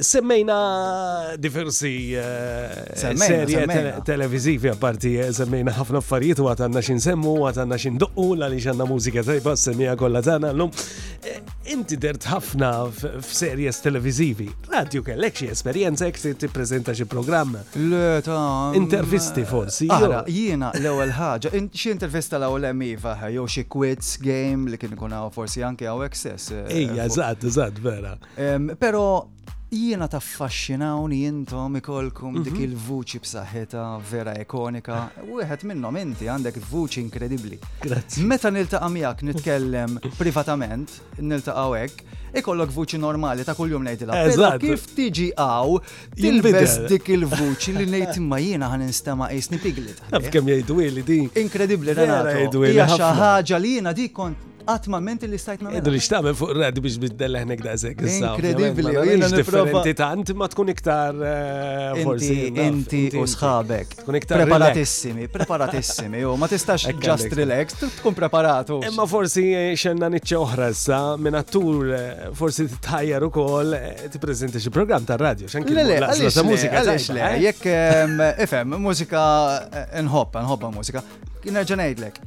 semmejna 0.00 1.36
diversi 1.36 2.12
eh, 2.14 2.96
serje 2.96 4.00
televizivi 4.04 4.70
għaparti, 4.72 5.10
eh, 5.20 5.30
semmejna 5.36 5.74
ħafna 5.76 6.00
affarijiet 6.00 6.40
u 6.40 6.46
għatanna 6.48 6.82
xin 6.82 7.00
semmu, 7.04 7.34
għatanna 7.50 7.76
xin 7.78 7.98
duqqu, 8.00 8.26
għalli 8.38 8.62
xanna 8.64 8.86
mużika 8.88 9.24
tajba, 9.26 9.54
semmija 9.60 9.96
kolla 10.00 10.22
tana 10.24 10.54
l-lum. 10.54 10.72
Eh, 11.28 11.42
inti 11.74 11.98
dert 12.00 12.24
ħafna 12.30 12.70
f-serjes 13.20 13.82
televizivi. 13.84 14.48
Radio 14.72 15.02
kellek 15.06 15.36
xie 15.42 15.52
esperienza 15.52 16.08
jek 16.08 16.18
ti 16.40 16.48
prezenta 16.50 16.96
xie 16.96 17.06
L-ta. 17.90 18.38
Intervisti 18.76 19.44
forsi. 19.44 19.86
Għara, 19.90 20.22
Jiena 20.32 20.70
l-ewel 20.80 21.10
ħagġa, 21.14 21.50
xie 21.72 21.92
intervista 21.94 22.38
l-ewel 22.40 22.70
emiva, 22.72 23.16
jow 23.30 23.44
xie 23.44 23.66
quiz 23.68 24.16
game 24.24 24.70
li 24.70 24.78
kien 24.80 24.96
kuna 24.96 25.26
forsi 25.30 25.62
anke 25.66 25.84
għaw 25.88 26.04
access. 26.08 26.54
Ija, 26.72 27.08
zad, 27.12 27.44
zad, 27.44 27.78
vera. 27.84 28.16
Pero 28.80 29.04
jiena 29.70 30.08
taffaxxinawni 30.10 31.20
jintom 31.24 31.78
ikolkom 31.78 32.40
dik 32.42 32.54
mhm. 32.58 32.64
il-vuċi 32.66 33.20
b'saħħitha 33.22 33.82
vera 34.10 34.32
ikonika. 34.42 34.96
Wieħed 35.30 35.66
minnhom 35.70 35.96
inti 36.00 36.26
għandek 36.26 36.58
vuċi 36.72 37.04
inkredibbli. 37.04 37.58
Grazzi. 37.84 38.24
Meta 38.26 38.50
niltaqa' 38.50 38.88
miegħek 38.90 39.24
nitkellem 39.30 39.98
privatament, 40.20 40.96
niltaqgħu 41.22 41.76
hekk, 41.78 42.14
ikollok 42.42 42.74
vuċi 42.74 42.98
normali 42.98 43.46
ta' 43.46 43.54
kuljum 43.54 43.86
ngħidilha. 43.86 44.58
Kif 44.58 44.88
tiġi 44.98 45.28
għaw 45.38 45.78
tilbes 46.18 46.80
dik 46.90 47.12
il-vuċi 47.14 47.76
li 47.78 47.86
ngħid 47.94 48.18
imma 48.18 48.42
jiena 48.42 48.72
ħan 48.74 48.88
nistema' 48.88 49.30
qisni 49.30 49.62
piglit. 49.62 50.02
Kemm 50.10 50.58
jgħidu 50.64 50.80
li 50.98 51.06
din. 51.06 51.30
Inkredibbli 51.46 51.94
Renato. 51.94 52.66
Hija 52.66 52.90
xi 52.90 53.12
ħaġa 53.22 53.62
li 53.62 53.76
jiena 53.78 53.94
dik 53.94 54.16
kont 54.18 54.48
għatmament 54.68 55.24
li 55.28 55.38
stajt 55.40 55.62
namel. 55.64 55.78
Idri 55.80 56.00
xtamen 56.02 56.36
fuq 56.36 56.52
radi 56.58 56.82
biex 56.84 56.98
biddelleħ 57.02 57.52
da' 57.64 57.74
zek. 57.80 58.02
Inkredibli, 58.10 58.92
jena 58.96 59.28
niprofa. 59.32 59.82
Tant 60.00 60.32
ma 60.38 60.48
tkun 60.52 60.72
iktar 60.72 61.20
eh, 61.30 62.00
forsi. 62.04 62.36
Inti 62.64 63.02
u 63.20 63.24
sħabek. 63.28 63.94
Tkun 64.02 64.18
iktar. 64.20 64.42
Preparatissimi, 64.44 65.28
preparatissimi, 65.32 66.22
u 66.24 66.32
oh, 66.34 66.38
ma 66.40 66.48
tistax 66.50 66.88
just 67.06 67.34
relax, 67.38 67.78
tkun 68.00 68.16
preparatu. 68.16 68.80
Imma 68.88 69.06
forsi 69.10 69.46
xenna 69.80 70.10
nitċa 70.14 70.40
uħra 70.44 70.70
sa 70.76 71.00
minn 71.20 71.38
attur 71.40 71.92
eh, 71.96 72.26
forsi 72.36 72.68
t-tajjar 72.72 73.26
u 73.26 73.30
kol 73.34 73.76
eh, 73.76 74.08
t-prezenti 74.16 74.60
xie 74.62 74.72
program 74.74 75.04
ta' 75.08 75.18
radio. 75.20 75.48
Le, 75.50 75.98
le, 76.02 76.28
mużika. 76.44 76.82
le, 76.86 77.24
jek, 77.46 77.64
ifem, 78.44 78.74
mużika 78.86 79.20
nħobba, 80.02 80.42
nħobba 80.46 80.70
mużika. 80.74 81.04
Nerġanajdlek. 81.50 82.18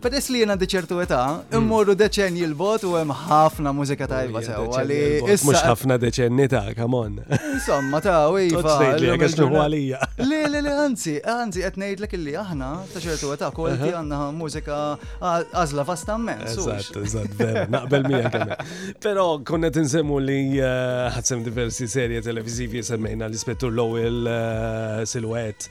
Pedess 0.00 0.30
li 0.32 0.38
jena 0.40 0.54
diċertu 0.56 0.96
età, 1.02 1.18
mm. 1.36 1.52
immorru 1.58 1.92
deċenji 2.00 2.46
l-bot 2.48 2.86
u 2.88 2.94
hemm 2.96 3.12
ħafna 3.26 3.72
mużika 3.76 4.06
tajba 4.08 4.40
sew 4.46 4.64
għali. 4.72 4.98
Mhux 5.28 5.60
ħafna 5.66 5.98
deċenni 6.00 6.46
ta' 6.48 6.62
kamon. 6.78 7.18
Insomma 7.50 8.00
ta' 8.04 8.22
u 8.32 8.38
jifa. 8.40 8.78
Le 8.96 10.40
le 10.54 10.62
le 10.64 10.72
anzi, 10.86 11.18
anzi 11.20 11.60
qed 11.66 11.76
ngħidlek 11.84 12.16
li 12.22 12.34
aħna 12.44 12.70
ta' 12.94 13.02
ċertu 13.04 13.34
età 13.36 13.52
kolti 13.52 13.92
għanna 13.92 14.22
mużika 14.40 14.80
għazla 15.28 15.84
vasta 15.92 16.16
men. 16.16 16.46
Eżatt, 16.48 16.96
eżatt, 17.02 17.36
vera, 17.36 17.66
naqbel 17.76 18.08
mija 18.08 18.32
kamen. 18.32 18.58
Pero 19.04 19.28
konnet 19.44 19.76
tinsemmu 19.76 20.16
li 20.30 20.40
eh, 20.56 21.12
ħadsem 21.12 21.44
diversi 21.44 21.88
serje 21.92 22.24
televizivi 22.24 22.80
semmejna 22.88 23.28
l-ispettur 23.28 23.68
l-ewwel 23.76 24.32
eh, 24.32 25.08
silwet. 25.12 25.68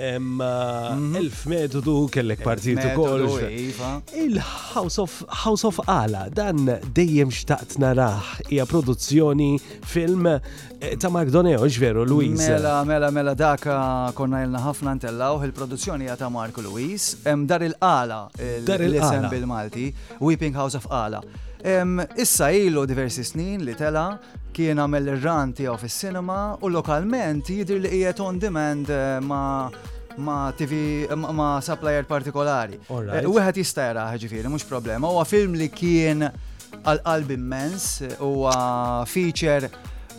Mhm. 0.00 1.16
Elf 1.20 1.40
metodu, 1.50 1.96
kellek 2.14 2.40
partitu 2.44 2.92
kol. 2.96 3.24
Iva. 3.50 4.00
Il-House 4.22 4.98
of 4.98 5.22
House 5.44 5.64
of 5.66 5.78
Ala, 5.86 6.26
dan 6.32 6.64
dejjem 6.94 7.28
xtaqt 7.34 7.76
naraħ, 7.82 8.40
hija 8.48 8.64
produzzjoni 8.66 9.50
film 9.84 10.26
eh, 10.28 10.96
ta' 11.00 11.10
Magdoneo, 11.12 11.66
ġveru, 11.68 12.06
Luis. 12.08 12.40
Mela, 12.40 12.78
mela, 12.88 13.10
mela, 13.12 13.34
daka 13.36 13.74
ah, 13.76 14.12
konna 14.16 14.40
jilna 14.44 14.62
ħafna 14.64 14.96
ntellaw, 14.98 15.42
il-produzzjoni 15.50 16.08
hija 16.08 16.16
ta' 16.22 16.30
Marko 16.32 16.64
Luis, 16.64 17.14
dar 17.44 17.64
il-Ala, 17.66 18.22
l-isem 18.64 19.28
bil-Malti, 19.32 19.90
Weeping 20.20 20.56
House 20.56 20.80
of 20.80 20.88
Ala. 20.90 21.20
Issa 22.16 22.46
ilu 22.56 22.86
diversi 22.88 23.20
snin 23.20 23.66
li 23.68 23.74
tela 23.76 24.14
kien 24.56 24.78
għamel 24.82 25.10
ir-ran 25.14 25.52
tiegħu 25.56 25.76
fis-sinema 25.84 26.36
u 26.64 26.70
lokalment 26.74 27.50
jidhir 27.54 27.80
li 27.84 27.90
qiegħed 27.94 28.22
on 28.24 28.38
demand 28.42 28.92
eh, 28.92 29.16
ma' 29.22 29.70
ma' 30.20 30.52
TV 30.58 30.80
ma' 31.16 31.60
supplier 31.62 32.04
partikolari. 32.06 32.78
U 32.90 33.02
eh, 33.06 33.22
wieħed 33.30 33.60
jista' 33.62 33.88
jara 33.90 34.08
ġifieri, 34.20 34.50
mhux 34.50 34.66
problema. 34.68 35.08
Huwa 35.10 35.24
film 35.28 35.54
li 35.58 35.70
kien 35.72 36.26
għal-qalb 36.28 37.32
immens, 37.36 37.86
huwa 38.18 39.04
feature 39.08 39.70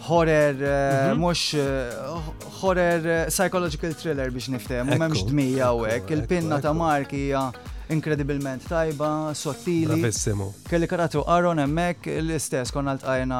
horror, 0.08 0.64
eh, 0.64 1.12
mux 1.20 1.44
mhm. 1.60 2.48
horror 2.62 3.10
psychological 3.30 3.94
thriller 3.98 4.32
biex 4.34 4.48
u 4.48 4.96
memx 4.96 5.28
dmija 5.30 5.74
u 5.78 5.86
il-pinna 5.92 6.58
ta' 6.64 6.74
Mark 6.74 7.14
hija 7.14 7.50
inkredibilment 7.92 8.66
tajba, 8.70 9.34
sottili. 9.36 9.86
Bravissimo. 9.92 10.54
Kelli 10.70 10.88
karatu 10.88 11.24
Aaron 11.28 11.60
emmek 11.60 12.08
l-istess 12.22 12.72
konna 12.72 12.96
l-tajna 12.96 13.40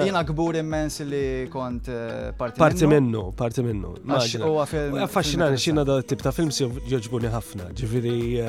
Jina 0.01 0.23
kbur 0.27 0.59
immens 0.61 0.99
li 1.07 1.23
kont 1.51 1.87
eh, 1.91 2.31
parti 2.39 2.61
Parti 2.61 2.87
minnu, 2.91 3.27
parti 3.35 3.63
minnu. 3.67 3.95
Huwa 4.05 4.67
film. 4.69 4.97
Affaxxinani 5.03 5.57
xina 5.59 5.83
da 5.87 5.99
tip 6.05 6.21
ta' 6.23 6.31
film 6.35 6.51
si 6.55 6.63
joġbuni 6.89 7.31
ħafna. 7.35 7.71
Ġifiri. 7.81 8.47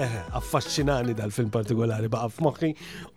Eh, 0.00 0.04
affaxxinani 0.40 1.10
dal-film 1.18 1.48
partikolari 1.50 2.06
baqa 2.14 2.28
f'moħħi 2.36 2.68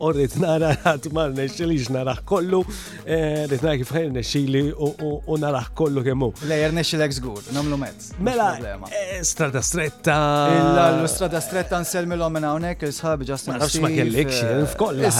u 0.01 0.07
rrit 0.15 0.35
nara 0.41 0.71
ma 1.13 1.25
nexxilix 1.29 1.91
naraħ 1.93 2.23
kollu, 2.25 2.63
eh, 3.05 3.43
rrit 3.45 3.61
nara 3.65 3.77
kif 3.77 3.91
ħajr 3.93 4.07
nexxili 4.15 4.63
u 4.79 5.37
naraħ 5.43 5.67
kollu 5.77 6.01
kemmu. 6.07 6.31
Lejer 6.49 6.73
nexxilek 6.73 7.13
zgur, 7.19 7.43
namlu 7.53 7.77
mezz. 7.77 8.15
Mela, 8.17 8.47
eh, 8.89 9.19
strada 9.29 9.61
stretta. 9.61 10.15
Illa 10.57 10.87
strada 11.07 11.41
stretta 11.49 11.83
nselmi 11.85 12.17
l 12.17 12.29
minn 12.33 12.47
hawnhekk 12.49 12.87
il-sħab 12.89 13.27
Justin. 13.29 13.59
Nafx 13.59 13.79
ma 13.85 13.91
kellekx, 13.99 14.39
f'kollha. 14.73 15.13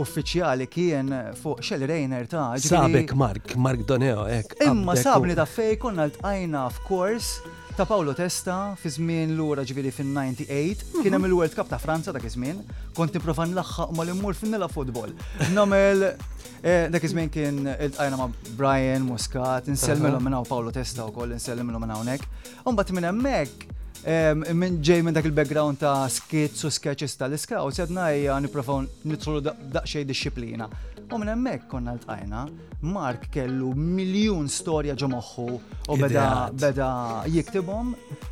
uffiċjali 0.01 0.69
kien 0.71 1.09
fuq 1.39 1.63
Shell 1.67 1.85
Rainer 1.91 2.27
ta' 2.31 2.51
Sabek 2.63 3.15
Mark, 3.19 3.55
Mark 3.59 3.83
Doneo, 3.87 4.27
ek. 4.31 4.57
Imma 4.67 4.95
sabni 4.99 5.35
ta' 5.39 5.47
fej 5.51 5.77
konna 5.83 6.07
l-tqajna 6.09 6.67
f'kors 6.79 7.35
ta' 7.81 7.87
Paolo 7.87 8.13
Testa 8.13 8.75
fi 8.77 8.91
żmien 8.93 9.31
lura 9.33 9.63
ġifieri 9.65 9.89
fin-98 9.97 10.83
kien 11.01 11.07
hemm 11.15 11.23
mhm. 11.23 11.31
il-World 11.31 11.55
Cup 11.57 11.71
ta' 11.71 11.79
Franza 11.81 12.13
dak 12.13 12.27
iż-żmien, 12.29 12.59
kont 12.93 13.15
nipprova 13.17 13.47
nlaħħaq 13.49 13.95
ma 13.97 14.05
l-immur 14.05 14.37
fin 14.37 14.53
nilha 14.53 14.69
futbol. 14.69 15.15
Nagħmel 15.55 16.05
eh, 16.05 16.91
dak 16.93 17.07
iż-żmien 17.09 17.31
kien 17.33 17.63
iltqajna 17.71 18.19
ma' 18.21 18.27
Brian 18.59 19.07
Muscat, 19.09 19.71
insellmilhom 19.73 20.29
minn 20.29 20.37
hawn 20.37 20.49
Paolo 20.51 20.75
Testa 20.77 21.09
wkoll 21.09 21.33
minnhom 21.39 21.81
minn 21.87 21.95
hawnhekk. 21.95 22.29
Imbagħad 22.69 22.93
minn 22.99 23.09
hemmhekk 23.15 23.69
eh, 24.05 24.35
minn 24.53 24.77
ġej 24.85 25.01
minn 25.09 25.17
dak 25.17 25.31
il-background 25.31 25.81
ta' 25.81 26.05
skits 26.13 26.69
u 26.69 26.75
sketches 26.77 27.17
tal 27.17 27.33
iskaw 27.39 27.73
sedna 27.73 28.11
hija 28.13 28.37
nipprofaw 28.45 28.85
nitru 29.09 29.41
daqsxejn 29.49 30.13
disciplina. 30.13 30.69
U 31.17 31.19
minn 31.19 31.29
hemmhekk 31.33 31.65
konna 31.71 31.93
ltqajna, 31.97 32.41
Mark 32.95 33.25
kellu 33.37 33.71
miljun 33.99 34.47
storja 34.59 34.95
ġo 35.03 35.09
moħħu 35.15 35.47
u 35.59 35.97
beda 36.03 36.27
beda 36.65 36.91
jiktibhom 37.35 37.91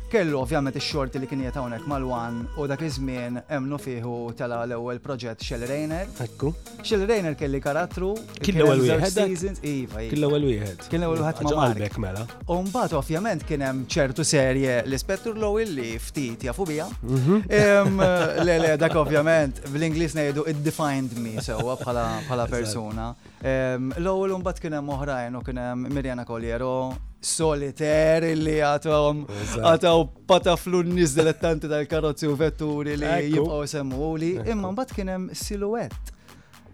Kellu 0.09 0.39
ovvjament 0.41 0.73
ix-xorti 0.79 1.19
li 1.21 1.27
kien 1.29 1.41
jiet 1.43 1.57
hawnhekk 1.59 1.85
mal-wan 1.89 2.39
u 2.57 2.63
dak 2.67 2.81
iż-żmien 2.81 3.35
hemmnu 3.51 3.77
fiħu 3.83 4.13
tela 4.39 4.63
l-ewwel 4.65 4.97
proġett 5.03 5.43
Shell 5.45 5.65
Rainer. 5.69 6.07
Ekku. 6.25 6.49
Shell 6.81 7.03
Rainer 7.09 7.35
kelli 7.37 7.59
karattru. 7.61 8.15
Iva, 8.15 8.39
iva. 8.39 8.39
Kien 8.41 8.55
l-ewwel 8.57 8.87
wieħed. 8.87 9.59
Kien 9.61 10.17
l-ewwel 10.23 10.47
wieħed. 10.49 10.81
Kien 10.89 11.03
l-ewwel 11.03 11.21
wieħed 11.21 11.41
ma' 11.45 11.51
Malbek 11.61 11.99
mela. 12.01 12.23
U 12.49 12.57
mbagħad 12.65 12.95
ovvjament 12.97 13.45
kien 13.45 13.61
hemm 13.67 13.83
ċertu 13.95 14.25
serje 14.25 14.79
l 14.81 14.97
ispettur 14.97 15.37
low 15.45 15.59
li 15.61 15.91
ftit 16.01 16.47
jafu 16.49 16.65
bija. 16.71 16.87
Mhm. 17.05 17.99
Le 18.49 18.55
le 18.65 18.73
dak 18.81 18.95
ovvjament 19.03 19.61
bl-Ingliż 19.69 20.15
ngħidu 20.17 20.47
it 20.49 20.63
defined 20.65 21.13
me 21.21 21.35
sewwa 21.37 21.77
bħala 21.83 22.47
persuna. 22.49 23.11
L-ewwel 23.45 24.39
mbagħad 24.41 24.65
kien 24.65 24.77
hemm 24.79 24.89
oħrajn 24.97 25.37
u 25.37 25.43
kien 25.45 25.61
hemm 25.67 25.93
Mirjana 25.93 26.25
Kolliero, 26.25 26.79
soliter 27.19 28.23
li 28.39 28.57
għatom 28.63 29.25
għataw 29.61 30.05
pataflu 30.29 30.81
n-nizdelettanti 30.87 31.67
tal-karozzi 31.71 32.29
u 32.31 32.35
vetturi 32.39 32.93
li 32.99 33.09
jibqaw 33.33 33.65
semmu 33.67 34.13
li 34.21 34.29
imma 34.45 34.71
mbatt 34.71 34.95
kienem 34.95 35.27
siluet 35.35 36.13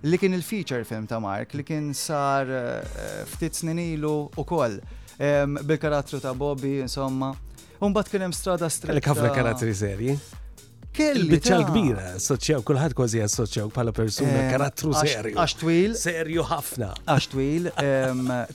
li 0.05 0.19
kien 0.21 0.36
il-feature 0.38 0.86
film 0.86 1.08
ta' 1.10 1.17
Mark 1.23 1.55
li 1.58 1.65
kien 1.65 1.89
sar 1.97 2.51
eh, 2.51 3.25
ftit 3.34 3.58
snin 3.58 3.81
ilu 3.91 4.15
u 4.38 4.45
koll 4.45 4.77
bil-karattru 5.65 6.21
ta' 6.21 6.36
Bobby 6.38 6.77
insomma 6.86 7.34
bat 7.86 8.08
kienem 8.10 8.31
strada 8.34 8.65
strada. 8.71 8.97
Kafna 9.03 9.27
karatteri 9.36 9.73
serji. 9.77 10.13
Kelli. 10.95 11.27
Bicċa 11.36 11.60
kbira, 11.67 12.05
soċċaw, 12.23 12.63
kullħat 12.65 12.95
kważi 12.97 13.19
soċjaw 13.29 13.67
bħala 13.75 13.91
persuna, 13.93 14.39
karattru 14.49 14.93
serju. 14.95 15.36
Aċtwil. 15.43 15.93
Serju 15.99 16.45
ħafna. 16.49 16.88
Aċtwil, 17.13 17.69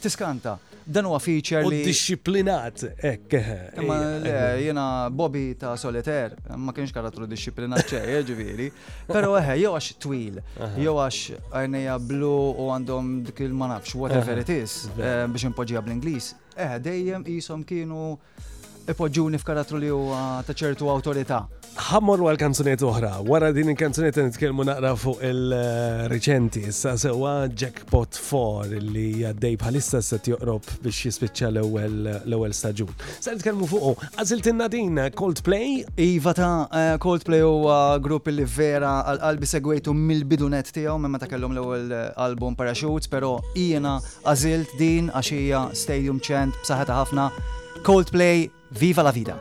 tiskanta 0.03 0.57
dan 0.93 1.05
huwa 1.07 1.19
feature 1.23 1.63
li. 1.71 1.83
Disciplinat, 1.87 2.83
ekk. 3.07 3.33
Eh, 3.33 3.83
ma 3.87 3.97
eh, 4.01 4.31
eh. 4.31 4.65
jena 4.67 5.07
Bobby 5.11 5.55
ta' 5.57 5.77
solitaire, 5.79 6.35
ma 6.59 6.73
kienx 6.75 6.91
karatru 6.97 7.29
disciplinat 7.31 7.87
ċeja, 7.93 8.25
ġiviri. 8.27 8.67
Pero 9.07 9.37
eħe, 9.39 9.57
jew 9.63 9.73
għax 9.79 9.91
twil, 10.03 10.41
jew 10.83 10.97
għax 11.05 11.39
għajnija 11.55 11.99
blu 12.11 12.35
u 12.51 12.69
għandhom 12.75 13.13
dik 13.29 13.45
il 13.47 13.55
nafx, 13.61 13.95
whatever 14.03 14.43
it 14.43 14.51
is, 14.51 14.89
biex 14.99 15.47
impoġija 15.53 15.85
bl-Inglis. 15.87 16.33
Eħe, 16.59 16.83
dejjem 16.91 17.27
jisom 17.37 17.63
kienu 17.65 18.15
ipoġġuni 18.91 19.39
f'karatru 19.39 19.79
li 19.79 19.93
huwa 19.95 20.41
ta' 20.47 20.57
ċertu 20.59 20.91
autorità 20.91 21.45
ħammor 21.91 22.21
għal 22.23 22.37
kanzunet 22.39 22.83
oħra. 22.87 23.09
Wara 23.27 23.49
din 23.55 23.73
il-kanzunet 23.73 24.15
nitkellmu 24.23 24.63
naqra 24.67 24.93
fuq 25.01 25.25
il-reċenti, 25.27 26.63
sa 26.75 26.93
sewa 27.01 27.49
Jackpot 27.51 28.15
4 28.15 28.79
li 28.85 29.07
għaddej 29.27 29.57
bħalissa 29.59 29.99
se 30.05 30.21
joqrob 30.31 30.69
biex 30.85 31.09
jispiċċa 31.09 31.51
l-ewwel 31.51 32.55
staġun. 32.55 32.95
Sa 33.19 33.35
nitkelmu 33.35 33.67
fuq 33.73 34.07
għażiltinna 34.13 34.71
din 34.71 35.01
Coldplay. 35.19 35.83
Iva 36.07 36.35
ta' 36.39 36.53
eh, 36.71 36.95
Coldplay 37.03 37.43
u 37.43 37.67
grupp 38.05 38.31
li 38.31 38.47
vera 38.47 39.01
għal-qalbi 39.11 39.51
segwejtu 39.57 39.95
mill-bidunet 39.97 40.71
tiegħu 40.77 40.95
minn 41.03 41.19
ta' 41.21 41.31
kellhom 41.31 41.57
l-ewwel 41.59 41.91
eh, 41.91 42.11
album 42.23 42.55
Parachutes, 42.61 43.11
pero 43.11 43.39
jiena 43.57 43.99
għażilt 44.23 44.79
din 44.79 45.11
għaxija 45.11 45.67
Stadium 45.75 46.23
Chant 46.23 46.55
b'saħħetha 46.63 47.03
ħafna 47.05 47.29
Coldplay 47.87 48.47
Viva 48.79 49.03
la 49.03 49.11
Vida. 49.17 49.41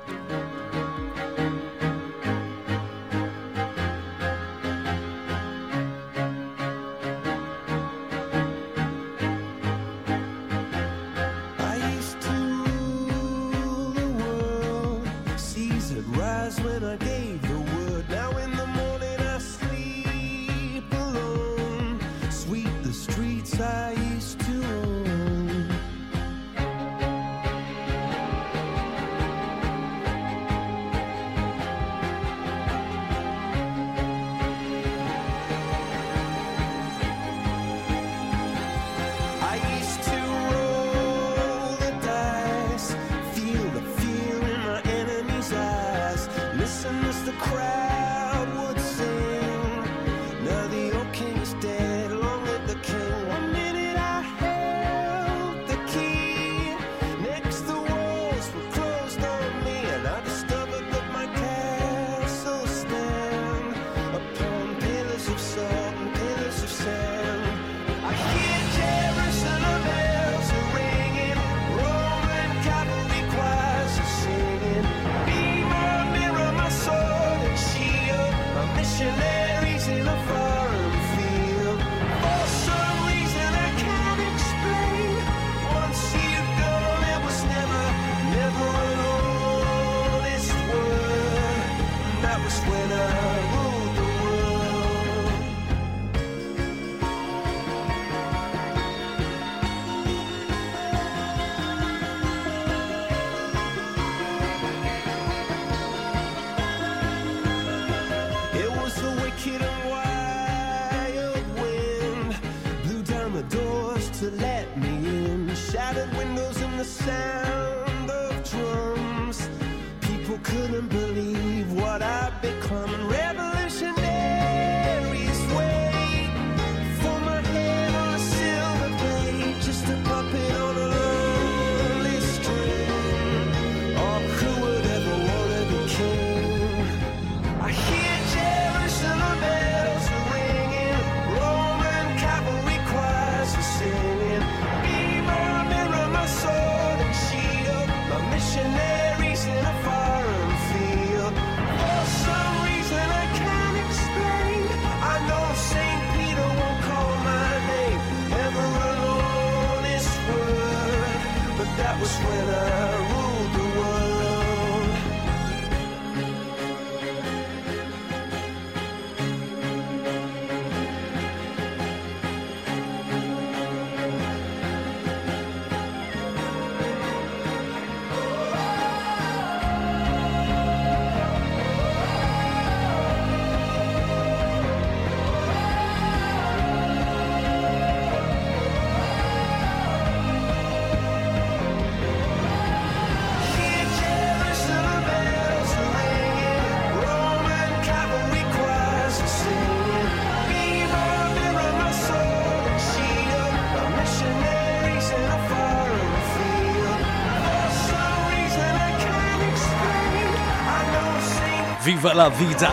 viva 212.01 212.13
la 212.13 212.29
vita. 212.29 212.69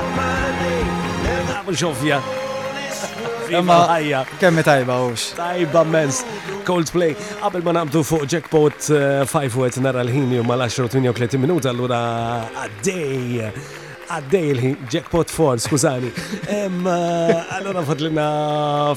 Mux 1.66 1.82
ovvja. 1.82 2.18
Imma 3.50 3.58
iva, 3.60 3.78
ħajja. 3.90 4.20
Kemmi 4.40 4.62
tajba 4.66 4.96
ux. 5.08 5.24
Tajba 5.38 5.82
mens. 5.90 6.20
Coldplay. 6.66 7.16
Qabel 7.40 7.64
ma 7.66 7.74
nabdu 7.80 8.04
fuq 8.06 8.26
jackpot 8.26 8.76
5 8.86 9.40
eh, 9.42 9.56
wet 9.62 9.78
nara 9.82 10.02
l-ħin 10.06 10.30
jum 10.36 10.46
mal-10 10.50 10.86
38 10.94 11.42
minuta 11.42 11.70
allura 11.74 11.98
għaddej 12.52 13.82
għaddej 14.06 14.48
il-ħin, 14.50 14.74
jackpot 14.90 15.30
for, 15.32 15.58
skużani. 15.60 16.10
Eh, 16.48 16.78
allora 17.56 17.82
fadlina 17.86 18.26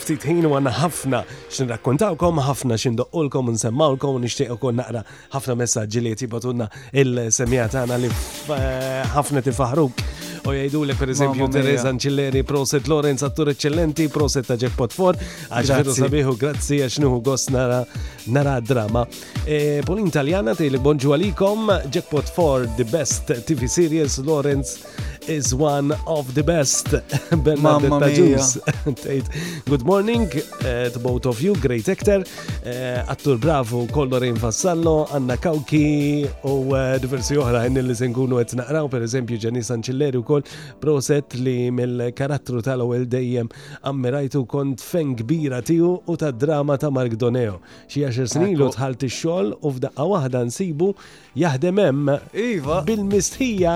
ftit 0.02 0.26
ħin 0.30 0.46
u 0.48 0.54
għanna 0.58 0.74
ħafna 0.80 1.24
rakkontawkom, 1.72 2.42
ħafna 2.46 2.78
x'indoqqolkom 2.78 3.50
u 3.50 3.56
nsemmawlkom 3.58 4.20
u 4.20 4.24
nixtieq 4.24 4.66
naqra 4.80 5.04
ħafna 5.34 5.56
messagġi 5.64 6.04
li 6.08 6.16
jtibatunna 6.16 6.70
il-semija 7.04 7.70
li 7.98 8.10
eh, 8.10 9.06
ħafna 9.16 9.46
tifaħruk 9.50 10.06
u 10.48 10.52
jgħidu 10.56 10.80
li 10.88 10.96
per 10.98 11.10
eżempju 11.14 11.48
Teresa 11.54 11.90
Anċilleri, 11.92 12.42
proset 12.48 12.88
Lorenz, 12.90 13.24
attur 13.26 13.52
eccellenti, 13.54 14.06
proset 14.12 14.48
ta' 14.48 14.56
Jackpot 14.60 14.94
4, 14.96 15.28
għaxħeru 15.50 15.96
sabiħu, 16.00 16.36
grazzi 16.40 16.80
għax 16.86 17.00
nuhu 17.04 17.20
gost 17.26 17.52
nara 17.54 17.82
nara 18.30 18.56
drama. 18.62 19.04
E, 19.46 19.82
Polin 19.86 20.08
Italjana, 20.10 20.56
te 20.56 20.70
li 20.70 20.78
bonġu 20.82 21.12
għalikom, 21.16 21.72
Jackpot 21.92 22.30
4, 22.36 22.76
the 22.80 22.88
best 22.90 23.34
TV 23.48 23.68
series, 23.72 24.20
Lorenz, 24.26 24.78
is 25.30 25.54
one 25.54 25.94
of 26.08 26.34
the 26.34 26.44
best. 26.44 26.88
Bernadetta 27.46 28.08
Jones. 28.18 28.52
Good 29.72 29.86
morning 29.86 30.28
uh, 30.66 30.90
to 30.90 31.00
both 31.00 31.26
of 31.28 31.40
you, 31.42 31.54
great 31.56 31.88
actor. 31.88 32.20
Uh, 32.66 33.12
attur 33.14 33.38
bravo 33.40 33.86
Kollorin 33.88 34.36
Fassallo, 34.38 34.98
Anna 35.14 35.38
Kauki, 35.38 36.26
u 36.44 36.56
uh, 36.74 36.98
diversi 37.04 37.38
oħra 37.38 37.62
għenni 37.68 37.86
li 37.86 37.98
senkunu 38.02 38.40
għet 38.42 38.56
naqraw, 38.62 38.90
per 38.90 39.06
eżempju 39.06 39.38
Ġenni 39.44 39.62
Sanċilleri 39.64 40.18
u 40.20 40.26
kol 40.26 40.42
proset 40.82 41.38
li 41.38 41.70
mill-karattru 41.72 42.64
tal-ewel 42.66 43.06
dejjem 43.10 43.52
ammirajtu 43.86 44.44
kont 44.50 44.82
feng 44.82 45.14
kbira 45.22 45.62
tiju 45.62 45.94
u 46.10 46.18
ta' 46.18 46.32
drama 46.34 46.80
ta' 46.82 46.90
Mark 46.90 47.16
Doneo. 47.22 47.60
Xie 47.86 48.08
għaxer 48.10 48.32
snin 48.34 48.58
lu 48.60 48.72
tħalt 48.74 49.06
ix-xogħol 49.10 49.54
u 49.62 49.76
f'daqqa 49.78 50.10
waħda 50.16 50.44
nsibu 50.50 50.92
jaħdem 51.38 51.80
hemm 51.84 52.10
Iva 52.34 52.80
bil 52.86 53.04
mistħija 53.06 53.74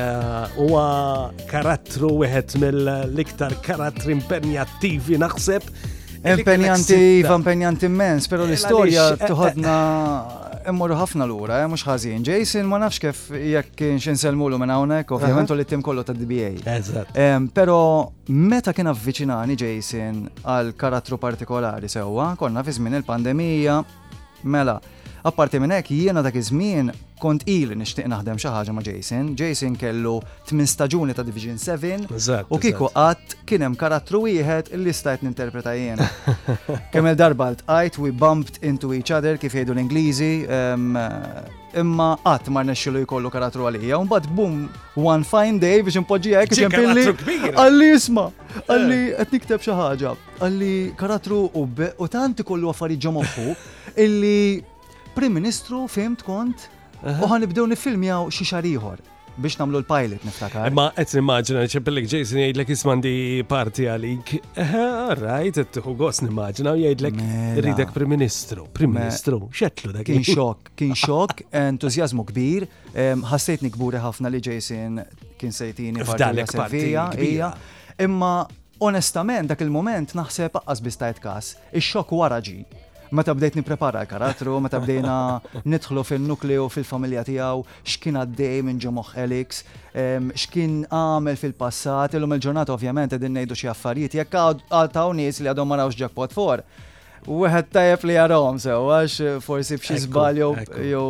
huwa 0.58 0.88
karattru 1.50 2.10
wieħed 2.24 2.56
mill-iktar 2.64 3.54
karattri 3.62 4.16
impenjattivi 4.18 5.20
naħseb. 5.22 5.70
Impenjanti, 6.20 7.00
impenjanti 7.22 7.86
immens, 7.88 8.26
pero 8.28 8.44
eh, 8.48 8.50
l-istoria 8.50 9.06
eh, 9.14 9.26
tuħodna 9.30 9.78
immorru 10.68 10.94
ħafna 10.98 11.24
l-ura, 11.26 11.60
eh, 11.62 11.68
mux 11.70 11.84
ħazin. 11.86 12.24
Jason 12.26 12.66
ma 12.68 12.78
nafx 12.82 13.00
kif 13.02 13.22
jekk 13.36 13.74
kien 13.78 14.00
xinselmulu 14.02 14.58
minn 14.60 14.72
hawnhekk, 14.74 15.14
ovvjament 15.16 15.52
li 15.56 15.64
tim 15.66 15.82
kollu 15.82 16.04
ta' 16.04 16.14
DBA. 16.14 16.76
Pero 17.54 18.12
meta 18.28 18.74
kien 18.76 18.90
avvicinani 18.92 19.56
Jason 19.56 20.22
għal 20.44 20.74
karattru 20.76 21.18
partikolari 21.18 21.88
sewwa, 21.88 22.32
konna 22.38 22.64
fi 22.66 22.76
żmien 22.76 22.98
il-pandemija, 23.00 23.80
mela, 24.44 24.80
Apparti 25.22 25.58
minn 25.60 25.74
hekk 25.76 25.90
jiena 25.92 26.22
dak 26.24 26.36
iż-żmien 26.40 26.92
kont 27.20 27.42
il 27.52 27.74
nixtieq 27.76 28.06
naħdem 28.08 28.38
xi 28.40 28.50
ħaġa 28.54 28.72
ma' 28.72 28.84
Jason. 28.86 29.32
Jason 29.36 29.74
kellu 29.80 30.14
8 30.48 30.64
staġuni 30.72 31.12
ta' 31.16 31.24
Division 31.26 31.58
7 31.60 32.06
u 32.48 32.60
kieku 32.62 32.88
qatt 32.94 33.34
kien 33.48 33.66
hemm 33.66 33.76
karattru 33.80 34.22
wieħed 34.24 34.72
li 34.80 34.94
stajt 34.96 35.26
ninterpreta 35.26 35.74
jiena. 35.76 36.06
Kemm 36.94 37.10
il-darba 37.12 37.50
l-tqajt 37.52 37.98
we 38.00 38.12
bumped 38.16 38.60
into 38.64 38.94
each 38.96 39.12
other 39.12 39.36
kif 39.36 39.52
jgħidu 39.52 39.76
l-Ingliżi 39.76 40.30
imma 41.80 42.08
qatt 42.24 42.48
ma 42.50 42.64
rnexxilu 42.64 43.04
jkollu 43.04 43.28
karattru 43.34 43.68
għalija. 43.68 44.00
U 44.00 44.08
mbagħad 44.08 44.32
boom, 44.40 44.64
one 44.96 45.28
fine 45.28 45.60
day 45.60 45.84
biex 45.84 46.00
impoġġi 46.00 46.36
hekk 46.40 46.74
pilli. 46.78 47.06
Għalli 47.52 47.92
isma, 47.98 48.30
għalli 48.64 49.00
eh. 49.02 49.14
qed 49.20 49.36
nikteb 49.36 49.60
xi 49.68 49.76
ħaġa. 49.84 50.16
Għalli 50.40 50.74
karattru 50.96 51.44
u 51.60 52.08
tant 52.16 52.40
ikollu 52.40 52.72
affarijiet 52.72 53.04
ġo 53.10 53.14
moħħu 53.20 53.48
illi 54.06 54.40
Prim 55.14 55.32
Ministru 55.34 55.84
fimt 55.90 56.22
kont 56.22 56.68
u 57.02 57.24
għan 57.26 57.42
nibdew 57.46 57.64
nifilmjaw 57.72 58.28
xi 58.30 58.44
xar 58.46 58.66
ieħor 58.68 59.00
biex 59.40 59.56
namlu 59.60 59.78
l-pilot 59.80 60.24
niftakar. 60.26 60.68
Ma 60.76 60.88
qed 60.92 61.14
nimmaġina 61.16 61.62
ċeppellek 61.72 62.06
Jason 62.10 62.40
jgħidlek 62.42 62.72
ismandi 62.74 63.12
parti 63.48 63.86
għalik. 63.88 64.32
Rajt 65.22 65.60
qed 65.62 65.70
tieħu 65.78 65.94
gost 65.98 66.24
nimmaġina 66.26 66.74
u 66.76 66.82
jgħidlek 66.84 67.16
mela. 67.16 67.54
ridek 67.64 67.94
Prim 67.94 68.12
Ministru. 68.14 68.66
Prim 68.76 68.92
Ministru, 68.98 69.38
xetlu 69.56 69.94
dak. 69.96 70.06
Kien 70.10 70.26
xokk, 70.26 70.70
kien 70.82 70.92
xokk, 70.98 71.42
entużjażmu 71.70 72.26
kbir, 72.30 72.68
ħassejtni 73.32 73.72
kburi 73.78 74.02
ħafna 74.04 74.30
li 74.34 74.42
Jason 74.44 75.00
kien 75.40 75.56
sejtini 75.56 76.04
f'dalek 76.04 76.52
partija. 76.58 77.08
Imma 78.00 78.34
onestament 78.82 79.50
dak 79.50 79.64
il-moment 79.64 80.14
naħseb 80.18 80.60
aqqas 80.60 80.84
bistajt 80.84 81.18
kas, 81.24 81.54
ix-xokk 81.76 82.16
wara 82.18 82.38
ġi 82.44 82.60
meta 83.10 83.34
bdejt 83.34 83.54
niprepara 83.58 84.00
l 84.00 84.06
karatru 84.06 84.56
meta 84.62 84.78
bdejna 84.80 85.40
nidħlu 85.66 86.02
fil-nukleo 86.06 86.66
fil-familja 86.70 87.24
tiegħu, 87.26 87.62
x'kien 87.84 88.18
għaddej 88.22 88.60
minn 88.66 88.80
ġo 88.82 88.92
moħħelix, 88.94 89.62
x'kien 90.40 90.76
għamel 90.90 91.40
fil-passat, 91.42 92.14
il-lum 92.16 92.34
il-ġurnata 92.38 92.74
ovvjament 92.76 93.14
qegħdin 93.16 93.40
ngħidu 93.40 93.58
xi 93.62 93.70
affarijiet 93.74 94.14
jekk 94.22 94.46
għal 94.70 95.18
nies 95.20 95.42
li 95.44 95.50
għadhom 95.50 95.72
marawx 95.74 95.94
rawx 95.94 96.04
jackpot 96.04 96.36
for. 96.38 96.62
Wieħed 97.26 97.66
tajjeb 97.74 98.06
li 98.08 98.14
jarahom 98.16 98.56
sew 98.62 98.86
għax 98.94 99.16
forsi 99.44 99.76
b'xi 99.80 99.98
żbal 100.06 100.38
jew 100.40 101.02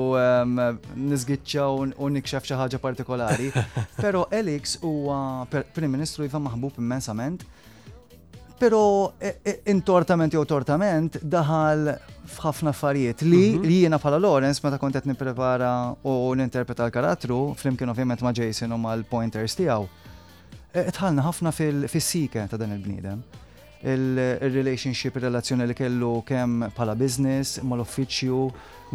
niżgiċċaw 1.13 1.85
u 2.01 2.09
nikxef 2.17 2.49
xi 2.49 2.57
ħaġa 2.59 2.81
partikolari. 2.83 3.53
Però 4.03 4.25
Elix 4.35 4.81
huwa 4.83 5.45
Prim 5.51 5.93
Ministru 5.95 6.27
jiva 6.27 6.41
maħbub 6.43 6.83
immensament. 6.83 7.45
Pero 8.61 9.15
intortament 9.73 10.29
e, 10.35 10.37
e, 10.37 10.39
jew 10.39 10.45
tortament 10.45 11.15
daħal 11.33 11.87
f'ħafna 12.29 12.75
affarijiet 12.75 13.23
li 13.25 13.39
mhm. 13.55 13.63
li 13.65 13.77
jiena 13.87 13.97
bħala 13.99 14.19
Lawrence 14.21 14.61
meta 14.63 14.77
kont 14.79 14.99
qed 15.01 15.07
nipprepara 15.09 15.71
u 16.05 16.17
ninterpreta 16.37 16.85
l-karattru 16.85 17.39
flimkien 17.57 17.89
ovvjament 17.95 18.21
ma' 18.23 18.35
Jason 18.37 18.77
u 18.77 18.79
mal-pointers 18.83 19.57
tiegħu. 19.63 19.87
E, 20.77 20.85
tħallna 20.93 21.25
ħafna 21.25 21.55
fis-sike 21.57 22.45
ta' 22.53 22.59
dan 22.61 22.77
il-bniedem. 22.77 23.23
Il-relationship, 23.95 25.17
il-relazzjoni 25.17 25.65
li 25.71 25.75
kellu 25.81 26.13
kemm 26.29 26.69
bħala 26.77 26.99
business, 27.01 27.63
mal-uffiċċju, 27.65 28.43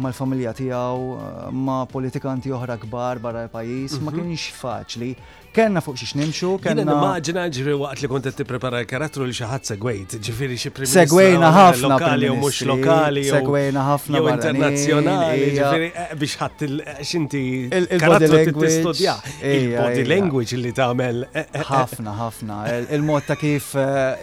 mal-familja 0.00 0.52
tiegħu 0.56 1.08
ma' 1.56 1.82
politikanti 1.90 2.52
oħra 2.52 2.76
kbar 2.84 3.20
barra 3.24 3.44
l-pajjiż, 3.48 4.00
ma 4.04 4.12
mhm. 4.12 4.22
kienx 4.22 4.60
faċli. 4.60 5.16
Kenna 5.56 5.80
fuq 5.80 5.96
xiex 5.96 6.16
nimxu, 6.20 6.50
kenna. 6.60 6.82
Immaġina 6.84 7.46
ġri 7.48 7.74
waqt 7.80 8.02
li 8.04 8.08
kontet 8.12 8.34
tipprepara 8.36 8.82
l-karattru 8.82 9.24
li 9.24 9.32
xi 9.36 9.46
ħadd 9.48 9.68
segwejt, 9.70 10.16
ġifiri 10.26 10.56
xie 10.60 10.72
primi. 10.76 10.88
Segwejna 10.92 11.48
ħafna. 11.54 11.88
Lokali 11.94 12.28
u 12.28 12.34
mhux 12.42 12.58
lokali. 12.68 13.22
Segwejna 13.32 13.84
ħafna. 13.86 14.20
Jew 14.20 14.28
internazzjonali, 14.34 15.46
ġifiri 15.56 15.88
eh, 15.88 16.12
biex 16.20 16.36
ħat 16.42 16.66
x'inti 17.06 17.40
il-body 17.72 18.28
language. 18.34 19.06
Il-body 19.52 20.04
language 20.10 20.60
li 20.60 20.74
tagħmel. 20.76 21.22
Eh, 21.32 21.46
eh, 21.56 21.64
ħafna, 21.70 22.12
ħafna. 22.20 22.60
Il-mod 22.98 23.30
ta' 23.32 23.38
kif. 23.40 23.72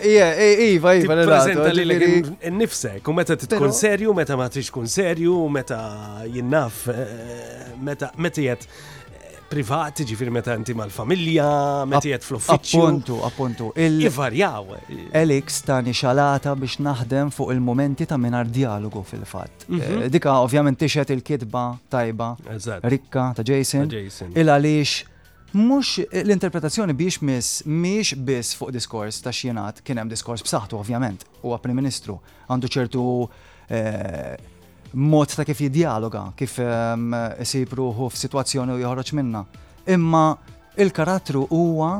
Iva, 0.03 0.95
iva, 0.99 1.15
l-prezenta 1.17 1.71
li 1.73 1.87
l-nifsek, 1.97 3.09
u 3.09 3.17
meta 3.17 3.35
titkun 3.41 3.73
serju, 3.73 4.13
meta 4.21 4.37
ma 4.37 4.51
tiġkun 4.53 4.85
serju, 4.85 5.41
meta 5.63 6.23
jinnaf, 6.31 6.87
eh, 6.87 6.97
meta 8.17 8.41
jiet 8.41 8.67
privat, 9.49 10.01
ġifir 10.03 10.29
meta 10.33 10.55
inti 10.57 10.73
mal-familja, 10.75 11.45
meta 11.87 12.09
jiet 12.09 12.25
fl 12.25 12.35
Appuntu, 12.51 13.19
appuntu. 13.27 13.69
Il-varjaw. 13.77 14.75
Elix 15.15 15.59
ta' 15.63 15.79
nixalata 15.85 16.51
biex 16.59 16.79
naħdem 16.83 17.29
fuq 17.35 17.53
il-momenti 17.55 18.07
ta' 18.09 18.17
minar 18.17 18.49
dialogu 18.49 19.03
fil-fat. 19.07 19.65
Mhm. 19.69 20.03
Eh, 20.05 20.09
dika 20.11 20.35
ovvjament 20.43 20.75
tixet 20.81 21.13
il-kitba 21.15 21.63
tajba, 21.89 22.31
rikka 22.83 23.31
ta' 23.37 23.45
Jason. 23.51 23.85
Il-għalix 24.33 25.03
mux 25.53 25.97
l-interpretazzjoni 26.11 26.93
biex 26.97 27.21
mis, 27.21 27.61
miex 27.65 28.15
bis 28.17 28.55
fuq 28.59 28.73
diskors 28.75 29.21
ta' 29.23 29.31
xienat, 29.31 29.79
kien 29.85 30.01
hemm 30.01 30.09
diskors 30.11 30.41
b'saħħtu 30.43 30.81
ovvjament, 30.81 31.23
u 31.45 31.53
prim 31.61 31.77
ministru 31.79 32.17
għandu 32.49 32.73
ċertu 32.79 33.05
eh, 33.69 34.51
mod 34.93 35.33
ta' 35.33 35.43
kif 35.43 35.59
jidjaloga, 35.65 36.31
kif 36.37 36.57
isib 37.41 37.73
ruħu 37.77 38.09
f'sitwazzjoni 38.13 38.75
u 38.77 38.81
joħroġ 38.83 39.11
minna. 39.17 39.41
Imma 39.93 40.25
il-karattru 40.79 41.47
huwa 41.51 41.95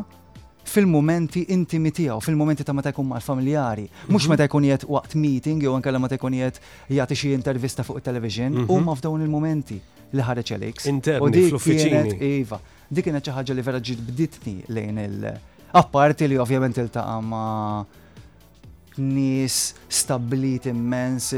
fil-momenti 0.73 1.43
intimi 1.53 1.91
tiegħu, 1.93 2.19
fil-momenti 2.23 2.63
ta' 2.63 2.73
meta 2.73 2.93
jkun 2.93 3.07
mal-familjari, 3.11 3.87
mhux 4.07 4.23
mhm. 4.27 4.31
meta 4.33 4.45
jkun 4.47 4.67
jgħid 4.69 4.85
waqt 4.95 5.15
meeting 5.19 5.61
jew 5.65 5.73
anke 5.75 5.91
meta 5.97 6.17
jkun 6.19 6.37
jgħid 6.37 6.61
jagħti 6.99 7.17
xi 7.19 7.33
intervista 7.35 7.83
fuq 7.83 7.99
it-television, 8.01 8.53
mhm. 8.61 8.67
huma 8.69 8.95
f'dawn 8.97 9.25
il-momenti 9.25 9.79
li 10.13 10.27
ħareġ 10.27 10.53
għalik. 10.55 10.85
Interni 10.93 11.47
fl-uffiċini. 11.49 12.17
Iva, 12.35 12.61
dik 12.89 13.09
kienet 13.09 13.25
xi 13.25 13.33
ħaġa 13.39 13.57
li 13.57 13.65
vera 13.65 13.81
ġid 13.81 14.05
bditni 14.11 14.55
lejn 14.69 15.01
il- 15.07 15.33
Apparti 15.73 16.27
li 16.29 16.37
ovvjament 16.37 16.77
il-taqa 16.77 17.15
ma' 17.25 17.83
nis 19.01 19.55
stablit 19.89 20.67
immens, 20.69 21.31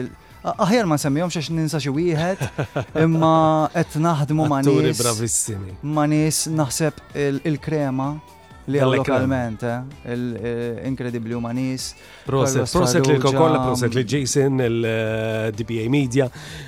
Aħjar 0.53 0.85
ma 0.85 0.95
nsemmihom 0.99 1.31
xax 1.33 1.49
ninsa 1.55 1.79
xi 1.81 1.91
wieħed, 1.93 2.45
imma 3.05 3.33
qed 3.73 3.97
naħdmu 4.03 4.45
ma' 4.51 4.61
nies. 4.69 5.01
bravissimi. 5.01 5.77
Ma' 5.83 6.05
nies 6.11 6.45
naħseb 6.53 7.17
il-krema 7.49 8.11
li 8.69 8.79
għaw 8.81 8.93
lokalment, 8.97 9.61
eh? 9.61 9.73
eh, 10.05 10.77
inkredibli 10.89 11.35
huma 11.37 11.51
manis. 11.51 11.91
Proset 12.25 13.05
li 13.07 13.17
kokolla, 13.21 13.59
proset 13.67 13.93
li 13.93 14.01
Jason, 14.05 14.57
il-DBA 14.69 15.83
eh, 15.83 15.89
Media, 15.93 16.25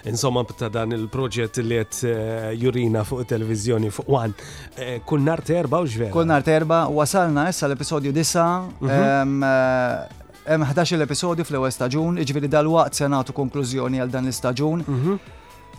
insomma 0.10 0.44
ta' 0.50 0.70
dan 0.74 0.94
il-proġett 0.94 1.58
li 1.66 1.80
qed 1.82 2.54
jurina 2.62 3.02
fuq 3.06 3.26
televizjoni 3.34 3.90
fuq 3.94 4.14
wan. 4.14 4.36
Kull 5.06 5.26
Nart 5.26 5.50
Erba, 5.54 5.82
u 5.82 5.90
ġver. 5.90 6.12
Kull 6.14 6.30
nar 6.30 6.46
terba, 6.46 6.84
wasalna 6.90 7.48
issa 7.54 7.66
l-episodju 7.70 8.14
disa 8.14 8.46
mhm. 8.78 10.17
Hemm 10.48 10.64
11 10.64 11.02
episodju 11.04 11.44
fl-ewwel 11.44 11.72
staġun, 11.76 12.16
iġifieri 12.24 12.48
dal-waqt 12.54 12.96
se 13.02 13.08
nagħtu 13.12 13.34
konklużjoni 13.36 14.00
għal 14.00 14.14
dan 14.14 14.30
l-istaġun. 14.30 14.86
Mhm. 14.94 15.18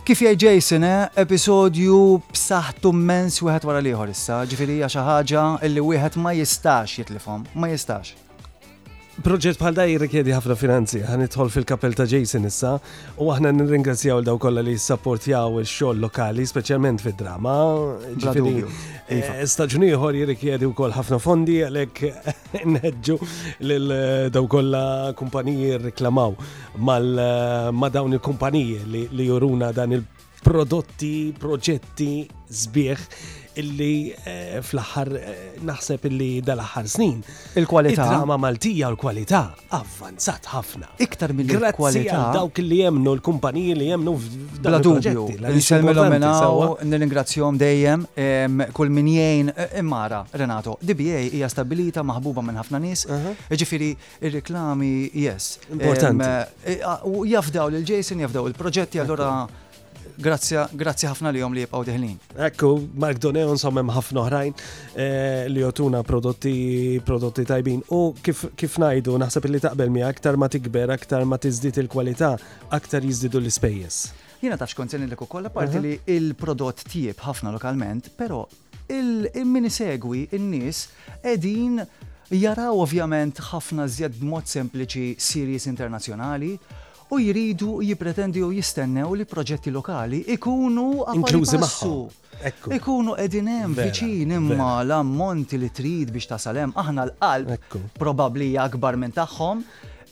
Kif 0.05 0.21
jgħid 0.23 0.43
Jason, 0.43 0.83
eh, 0.89 1.09
episodju 1.25 1.95
b'saħħtu 2.35 2.93
mmens 2.99 3.41
wieħed 3.47 3.65
wara 3.69 3.81
l 3.81 3.89
ieħor 3.95 4.13
issa, 4.13 4.43
ġifieri 4.51 4.77
hija 4.77 4.89
xi 4.93 5.01
ħaġa 5.09 5.47
li 5.73 5.81
wieħed 5.89 6.15
ma 6.21 6.31
jistax 6.41 6.97
jitlifhom, 7.01 7.47
ma 7.55 7.67
jistax. 7.73 8.15
Proġett 9.19 9.57
bħal 9.59 9.75
da 9.75 9.83
jirrikjedi 9.83 10.31
ħafna 10.31 10.55
finanzi, 10.55 10.99
għan 11.03 11.25
idħol 11.25 11.49
fil 11.51 11.65
kapel 11.67 11.95
ta' 11.97 12.05
Jason 12.07 12.45
issa, 12.47 12.69
u 13.19 13.25
aħna 13.33 13.49
nirringrazzjaw 13.51 14.21
daw 14.23 14.37
kolla 14.39 14.61
li 14.63 14.77
s 14.77 14.85
sapportjaw 14.93 15.57
il-xol 15.59 15.99
lokali, 15.99 16.45
specialment 16.47 17.03
fil 17.03 17.17
drama 17.19 17.55
Staġuni 19.49 19.89
ieħor 19.91 20.19
jirrikjedi 20.21 20.69
koll 20.77 20.95
ħafna 20.95 21.19
fondi 21.19 21.57
għalhekk 21.65 22.05
nħeġġu 22.71 23.17
l 23.59 23.79
eh, 23.79 24.29
daw 24.31 24.45
kolla 24.55 24.83
kumpaniji 25.19 25.73
rriklamaw 25.81 26.37
eh, 26.37 26.77
ma' 26.79 27.91
dawn 27.99 28.15
il-kumpaniji 28.15 28.87
li 28.87 29.27
juruna 29.27 29.73
dan 29.75 29.99
il- 29.99 30.05
prodotti, 30.39 31.35
proġetti, 31.35 32.23
zbieħ 32.47 33.01
illi 33.59 34.13
eh, 34.25 34.59
fl-aħħar 34.63 35.11
eh, 35.13 35.37
naħseb 35.67 36.07
illi 36.09 36.27
dal-aħħar 36.47 36.87
snin. 36.89 37.19
Il-kwalità. 37.59 38.07
Drama 38.09 38.37
Maltija 38.41 38.87
u 38.89 38.93
l-kwalità 38.95 39.41
avvanzat 39.79 40.49
ħafna. 40.53 40.89
Iktar 41.03 41.33
mill 41.35 41.55
kwalità 41.75 42.29
dawk 42.35 42.61
li 42.63 42.81
jemnu 42.83 43.13
l-kumpaniji 43.17 43.77
li 43.79 43.89
jemnu 43.91 44.15
fdal 44.57 44.79
dubju. 44.87 45.25
Nselmelu 45.47 46.83
ingrazzjom 47.09 47.59
dejjem 47.61 48.05
kull 48.75 48.93
min 48.95 49.11
jgħin 49.15 49.53
e, 49.53 49.69
immara 49.83 50.23
Renato. 50.33 50.77
DBA 50.83 51.23
hija 51.35 51.49
stabilita 51.53 52.03
maħbuba 52.05 52.43
minn 52.45 52.59
ħafna 52.61 52.81
nies. 52.85 53.05
Ġifiri, 53.49 53.91
ir-reklami 54.27 54.93
yes. 55.25 55.57
Importanti. 55.71 56.69
E, 56.69 56.79
u 57.09 57.25
jafdaw 57.29 57.69
l 57.71 57.81
Jason, 57.89 58.19
jafdaw 58.23 58.45
il-proġetti, 58.49 58.99
allora 59.01 59.31
Grazzi 60.19 61.07
ħafna 61.07 61.31
li 61.31 61.39
jom 61.39 61.53
li 61.55 61.61
jibqaw 61.63 61.85
diħlin. 61.87 62.15
Ekku, 62.49 62.69
Mark 62.99 63.21
Doneon 63.23 63.57
sommem 63.59 63.87
ħafna 63.93 64.19
oħrajn 64.25 64.53
eh, 64.55 65.45
li 65.47 65.61
jotuna 65.63 66.01
prodotti 66.03 66.99
prodotti 67.07 67.45
tajbin. 67.47 67.79
U 67.95 68.11
kif, 68.21 68.49
kif 68.59 68.75
najdu, 68.83 69.15
naħseb 69.21 69.47
li 69.47 69.61
taqbel 69.63 69.93
mi 69.95 70.03
aktar 70.03 70.35
ma 70.35 70.49
tikber, 70.51 70.91
aktar 70.91 71.23
ma 71.25 71.39
tizdit 71.39 71.79
il-kwalità, 71.83 72.33
aktar 72.75 73.07
jizdidu 73.07 73.39
l-ispejjes. 73.39 74.01
Jina 74.43 74.59
tax 74.59 74.75
konzjoni 74.75 75.07
l 75.07 75.15
kolla 75.23 75.49
parti 75.51 75.79
li 75.83 75.95
il-prodott 76.15 76.83
tijib 76.91 77.23
ħafna 77.23 77.55
lokalment, 77.55 78.11
pero 78.19 78.47
il-mini 78.91 79.69
segwi, 79.71 80.27
il-nis, 80.35 80.85
edin 81.31 81.79
jaraw 82.35 82.75
ovvjament 82.83 83.39
ħafna 83.53 83.87
zjed 83.87 84.19
mod 84.27 84.51
sempliċi 84.51 85.15
series 85.17 85.67
internazjonali, 85.71 86.55
u 87.09 87.19
jridu 87.19 87.79
jipretendi 87.81 88.43
u 88.43 88.51
jistennew 88.53 89.13
li 89.15 89.25
proġetti 89.25 89.71
lokali 89.71 90.23
ikunu 90.35 90.89
inklużi 91.15 91.57
Ekku. 92.47 92.71
Ikunu 92.71 93.17
edinem 93.19 93.65
hemm 93.65 93.73
viċin 93.75 94.29
imma 94.31 94.67
l-ammonti 94.87 95.57
li 95.59 95.67
trid 95.75 96.13
biex 96.15 96.29
tasalem 96.31 96.71
aħna 96.71 97.03
l-qalb 97.09 97.75
probabli 97.99 98.53
akbar 98.63 98.95
minn 99.01 99.11
tagħhom 99.11 99.65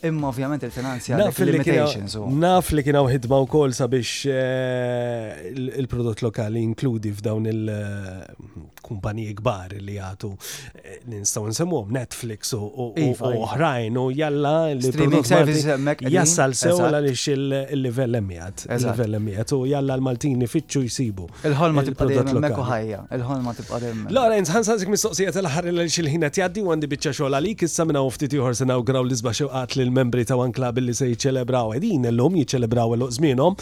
Imma 0.06 0.28
ovvjament 0.28 0.62
il-finanzja 0.62 1.16
limitations. 1.42 2.16
Naf 2.38 2.70
li 2.72 2.84
kienaw 2.86 3.08
ħidma 3.10 3.38
u 3.42 3.46
kol 3.50 3.72
sabiex 3.74 4.28
eh, 4.30 5.48
il-prodott 5.52 6.22
lokali 6.22 6.62
inkludi 6.62 7.10
f'dawn 7.16 7.48
il-kumpaniji 7.50 9.32
eh, 9.32 9.36
kbar 9.40 9.74
li 9.82 9.96
għatu 9.98 10.30
eh, 10.30 11.00
ninstaw 11.10 11.48
nsemmuhom 11.50 11.90
Netflix 11.96 12.54
u 12.54 12.92
iva, 12.94 13.10
iva. 13.10 13.32
oħrajn 13.46 13.98
u 14.02 14.04
jalla 14.14 14.52
il-prodott 14.74 16.06
jassal 16.14 16.54
sew 16.54 16.78
għaliex 16.78 17.26
il-livell 17.34 18.20
emmijat. 18.20 18.68
Il-livell 18.70 19.18
emmijat 19.18 19.56
u 19.58 19.62
jalla 19.70 19.98
l-Maltini 19.98 20.46
fitxu 20.50 20.84
jisibu. 20.86 21.26
Il-ħolma 21.50 21.86
tibqa' 21.90 22.08
demmek 22.12 22.56
u 22.62 22.68
ħajja. 22.70 23.02
Il-ħolma 23.18 23.56
tibqa' 23.58 23.82
demmek. 23.86 24.14
Lorenz, 24.18 24.54
ħansazik 24.54 24.94
mistoqsija 24.94 25.34
tal-ħarri 25.38 25.74
l-xilħina 25.74 26.30
tjaddi 26.38 26.62
u 26.66 26.70
għandi 26.72 26.92
bicċa 26.94 27.16
xogħol 27.18 27.40
għalik, 27.40 27.66
issa 27.68 27.86
minna 27.88 28.04
uftit 28.06 28.38
juħor 28.38 28.54
sena 28.62 28.78
u 28.78 28.86
graw 28.86 29.02
l-izba 29.02 29.34
għat 29.38 29.74
l 29.78 29.86
il-membri 29.88 30.24
ta' 30.24 30.36
One 30.36 30.52
Club 30.54 30.78
li 30.84 30.94
se 30.94 31.08
jċelebraw 31.12 31.72
edin 31.78 32.06
l-lum 32.12 32.36
jiċċelebraw 32.38 32.94
l-uqżminom. 33.00 33.58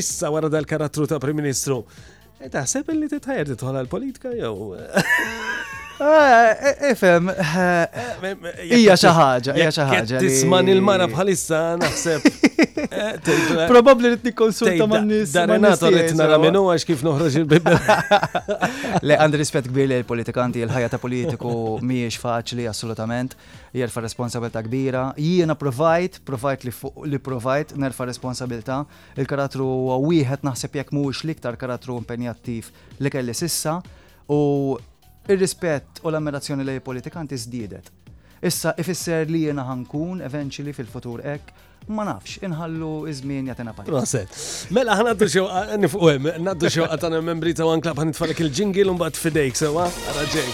Issa 0.00 0.32
wara 0.34 0.48
dal-karattru 0.50 1.08
ta' 1.10 1.20
Prim 1.22 1.38
Ministru, 1.42 1.82
e 2.40 2.48
taħseb 2.48 2.94
li 2.96 3.10
t 3.12 3.20
titħol 3.20 3.82
għal-politika 3.82 4.34
jew. 4.38 4.56
Efem, 6.80 7.28
eh, 7.28 7.56
eh, 7.60 8.36
eh, 8.56 8.76
ija 8.78 8.94
xaħġa, 8.96 9.52
ija 9.60 9.66
xaħġa. 9.76 10.20
Tisman 10.22 10.70
il-mara 10.72 11.04
bħalissa, 11.10 11.58
naħseb. 11.76 12.24
Probabli 13.72 14.14
li 14.14 14.18
t-nikonsulta 14.22 14.86
ma' 14.88 15.02
nis. 15.04 15.34
Darenato 15.36 15.90
li 15.92 16.06
t-nara 16.08 16.38
minu 16.40 16.64
għax 16.72 16.88
kif 16.88 17.04
noħroġ 17.04 17.36
il-bibba. 17.42 17.74
Le, 19.04 19.18
għandi 19.20 19.40
rispet 19.42 19.68
kbir 19.68 19.90
li 19.92 19.98
l-politikanti, 20.00 20.62
il-ħajja 20.64 20.90
ta' 20.94 21.02
politiku 21.02 21.52
miex 21.84 22.16
faċli, 22.24 22.64
assolutament. 22.70 23.36
Jerfa 23.76 24.00
responsabilta 24.08 24.64
kbira. 24.66 25.10
Jiena 25.20 25.54
provajt, 25.60 26.22
provajt 26.26 26.64
li 27.12 27.20
provajt, 27.20 27.76
nerfa 27.76 28.08
responsabilta. 28.08 28.84
il 29.18 29.26
karatru 29.28 29.66
għawihet 29.98 30.44
naħseb 30.48 30.80
jek 30.80 30.94
mux 30.96 31.24
liktar 31.28 31.56
karatru 31.60 32.00
impenjattiv 32.00 32.70
li 33.04 33.10
kelli 33.12 33.34
sissa. 33.36 33.82
U 34.30 34.38
Ir-rispett 35.30 36.00
u 36.02 36.10
l-ammirazzjoni 36.10 36.64
lej 36.66 36.80
politikanti 36.82 37.36
żdiedet. 37.38 37.84
Issa 38.48 38.72
ifisser 38.82 39.28
li 39.30 39.42
jiena 39.44 39.62
ħankun 39.68 40.22
eventually 40.26 40.72
fil-futur 40.74 41.20
ek 41.28 41.50
ma 41.94 42.02
nafx, 42.08 42.38
inħallu 42.46 42.88
iż-żmien 43.12 43.50
jagħtina 43.52 43.74
pa. 43.76 43.84
Raset. 43.94 44.38
Mela 44.74 44.94
ħana 44.98 45.12
għandu 45.14 45.28
xew 45.30 45.46
nifqu 45.84 46.08
hemm, 46.10 46.48
xew 46.70 46.86
għatana 46.88 47.20
membri 47.26 47.52
ta' 47.54 47.66
One 47.68 47.84
Club 47.84 48.00
ħanitfalek 48.02 48.40
il-ġingil 48.48 48.90
u 48.90 48.98
mbagħad 48.98 49.20
fidejk 49.22 49.60
sewa, 49.62 49.84
ġej. 50.34 50.50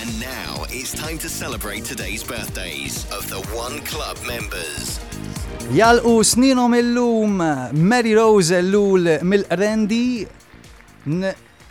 And 0.00 0.16
now 0.22 0.64
it's 0.70 0.94
time 1.00 1.18
to 1.20 1.28
celebrate 1.28 1.84
today's 1.84 2.22
birthdays 2.24 3.02
of 3.12 3.26
the 3.28 3.42
One 3.56 3.82
Club 3.92 4.16
members. 4.28 4.96
Jalqu 5.76 6.14
sninom 6.30 6.72
illum 6.80 7.42
Mary 7.76 8.14
Rose 8.16 8.62
Lul 8.62 9.16
mill-Rendi 9.28 10.08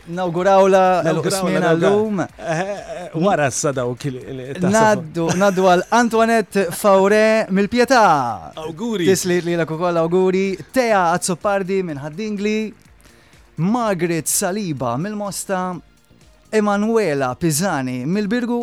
Nawgurawla 0.07 1.01
l 1.05 1.17
ismina 1.25 1.73
l-lum. 1.73 2.19
Eh, 2.19 2.29
eh, 2.35 3.09
wara 3.15 3.49
s-sadaw 3.49 3.95
Naddu, 4.59 5.31
naddu 5.37 5.63
għal 5.65 5.83
Antoinette 5.89 6.67
Faure 6.71 7.47
mill 7.49 7.67
pieta 7.67 8.51
Auguri. 8.55 9.05
Tisli 9.07 9.41
li 9.41 9.55
la 9.55 9.63
ukoll 9.63 9.97
auguri. 9.97 10.55
Tea 10.71 11.09
Azzopardi 11.13 11.81
minn 11.83 11.97
Ħaddingli. 11.97 12.73
Margaret 13.55 14.27
Saliba 14.27 14.95
mill-Mosta. 14.97 15.73
Emanuela 16.51 17.33
Pizani 17.35 18.05
mill-Birgu. 18.05 18.61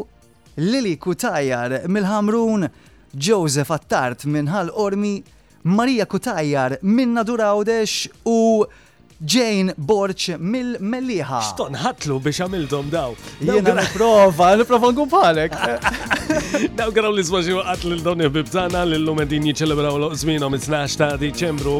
Lili 0.62 0.96
Kutajar 0.96 1.82
mill-Hamrun. 1.88 2.68
Joseph 3.14 3.70
Attart 3.70 4.24
minn 4.30 4.46
Ħal 4.46 4.70
Ormi. 4.74 5.18
Marija 5.64 6.06
Kutajar 6.06 6.78
minn 6.82 7.14
Nadura 7.18 7.50
Għawdex 7.50 8.22
u 8.30 8.38
Jane 9.22 9.72
Borch 9.78 10.30
mill-Melliħa. 10.36 11.38
Xton 11.46 11.76
ħatlu 11.78 12.16
biex 12.24 12.42
għamildom 12.42 12.88
daw. 12.90 13.12
Jena 13.42 13.76
n-prova, 13.76 14.48
niprofa, 14.58 14.66
prova 14.66 14.90
nkun 14.92 15.10
palek. 15.12 15.56
Daw 16.72 16.90
għaraw 16.92 17.12
li 17.14 17.22
smaġi 17.26 17.54
għat 17.60 17.84
l-dawn 17.86 18.24
il-bibtana 18.24 18.80
l-lum 18.86 19.20
għedin 19.22 19.46
jiċelebraw 19.50 19.98
l 20.00 20.08
ozmino 20.16 20.48
mit-12 20.52 20.96
ta' 20.98 21.10
Diċembru 21.20 21.74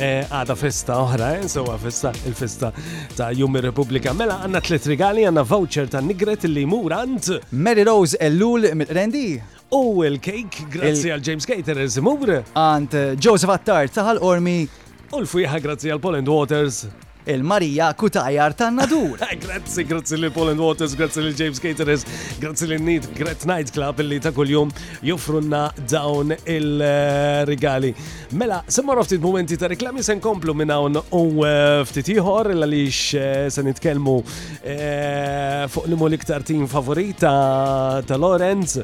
eh, 0.00 0.24
għada 0.26 0.56
festa 0.58 0.96
oħra, 1.04 1.30
eh, 1.38 1.46
sewa 1.50 1.76
festa, 1.80 2.10
il-festa 2.28 2.72
ta' 3.16 3.30
Jum 3.36 3.60
Republika. 3.62 4.14
Mela 4.16 4.40
għanna 4.44 4.62
tlet 4.66 4.90
regali 4.90 5.26
għanna 5.28 5.44
voucher 5.46 5.86
ta' 5.92 6.02
nigret 6.02 6.48
li 6.50 6.66
murant. 6.68 7.30
Mary 7.54 7.84
Rose 7.86 8.18
Ellul 8.20 8.66
mill-Rendi. 8.82 9.34
U 9.76 10.02
il-cake, 10.02 10.66
grazzi 10.72 11.12
għal 11.14 11.22
James 11.28 11.46
Caterers, 11.46 11.98
zimur. 12.00 12.40
Għant 12.56 12.98
eh, 12.98 13.06
Joseph 13.20 13.54
Attar 13.60 13.90
taħal 13.94 14.18
ormi 14.26 14.64
u 15.10 15.20
l-fujħa 15.24 15.58
grazzi 15.58 15.90
għal 15.90 15.98
Poland 15.98 16.28
Waters 16.30 16.84
il-Marija 17.30 17.88
Kutajar 17.98 18.54
ta' 18.56 18.68
Nadur. 18.72 19.18
grazzi, 19.44 19.82
grazzi 19.84 20.16
li 20.16 20.28
Poland 20.32 20.58
Waters, 20.62 20.94
grazzi 20.96 21.20
li 21.24 21.32
James 21.36 21.58
Caterers, 21.60 22.04
grazzi 22.38 22.66
li 22.70 22.78
Need 22.80 23.08
Great 23.18 23.42
Night 23.50 23.72
Club 23.74 23.98
li 24.06 24.20
ta' 24.22 24.30
kuljum 24.32 24.70
jofrunna 25.04 25.64
dawn 25.90 26.30
il-regali. 26.46 27.90
Mela, 28.38 28.60
semmar 28.66 29.02
ftit 29.04 29.20
momenti 29.22 29.58
ta' 29.60 29.68
reklami 29.72 30.02
sen 30.06 30.22
komplu 30.22 30.54
minna 30.56 30.78
un 30.86 30.96
u 30.96 31.24
eh, 31.44 31.82
ftit 31.90 32.06
li 32.08 32.16
għaliex 32.22 33.02
eh, 33.12 33.48
sen 33.52 33.68
itkelmu 33.74 34.16
eh, 34.62 35.66
fuq 35.70 35.90
li 35.90 35.98
l-iktar 35.98 36.46
tim 36.46 36.70
favorita 36.70 37.36
ta' 38.10 38.18
Lorenz. 38.18 38.78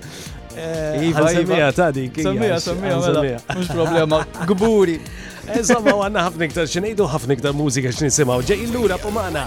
Iva, 0.56 1.30
iva, 1.36 1.70
ta' 1.76 1.90
dik. 1.94 2.18
Semmija, 2.24 2.58
semmija, 2.64 2.98
mela. 3.04 3.24
Mux 3.54 3.70
problema. 3.72 4.22
Gburi. 4.48 4.98
Eżamma 5.54 5.92
għanna 6.02 6.22
ħafna 6.26 6.46
iktar 6.48 6.66
xinejdu, 6.70 7.06
ħafna 7.10 7.36
iktar 7.36 7.54
mużika 7.54 7.92
x'nisimgħu 7.94 8.38
ġej 8.48 8.64
illura 8.66 8.98
pomana. 8.98 9.46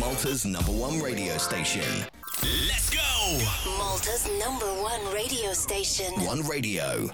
Malta's 0.00 0.44
number 0.44 0.72
one 0.74 1.00
radio 1.04 1.38
station. 1.38 1.86
Let's 2.42 2.90
go! 2.90 3.14
Malta's 3.78 4.26
number 4.42 4.70
one 4.82 5.02
radio 5.14 5.54
station. 5.54 6.10
One 6.26 6.42
radio. 6.48 7.10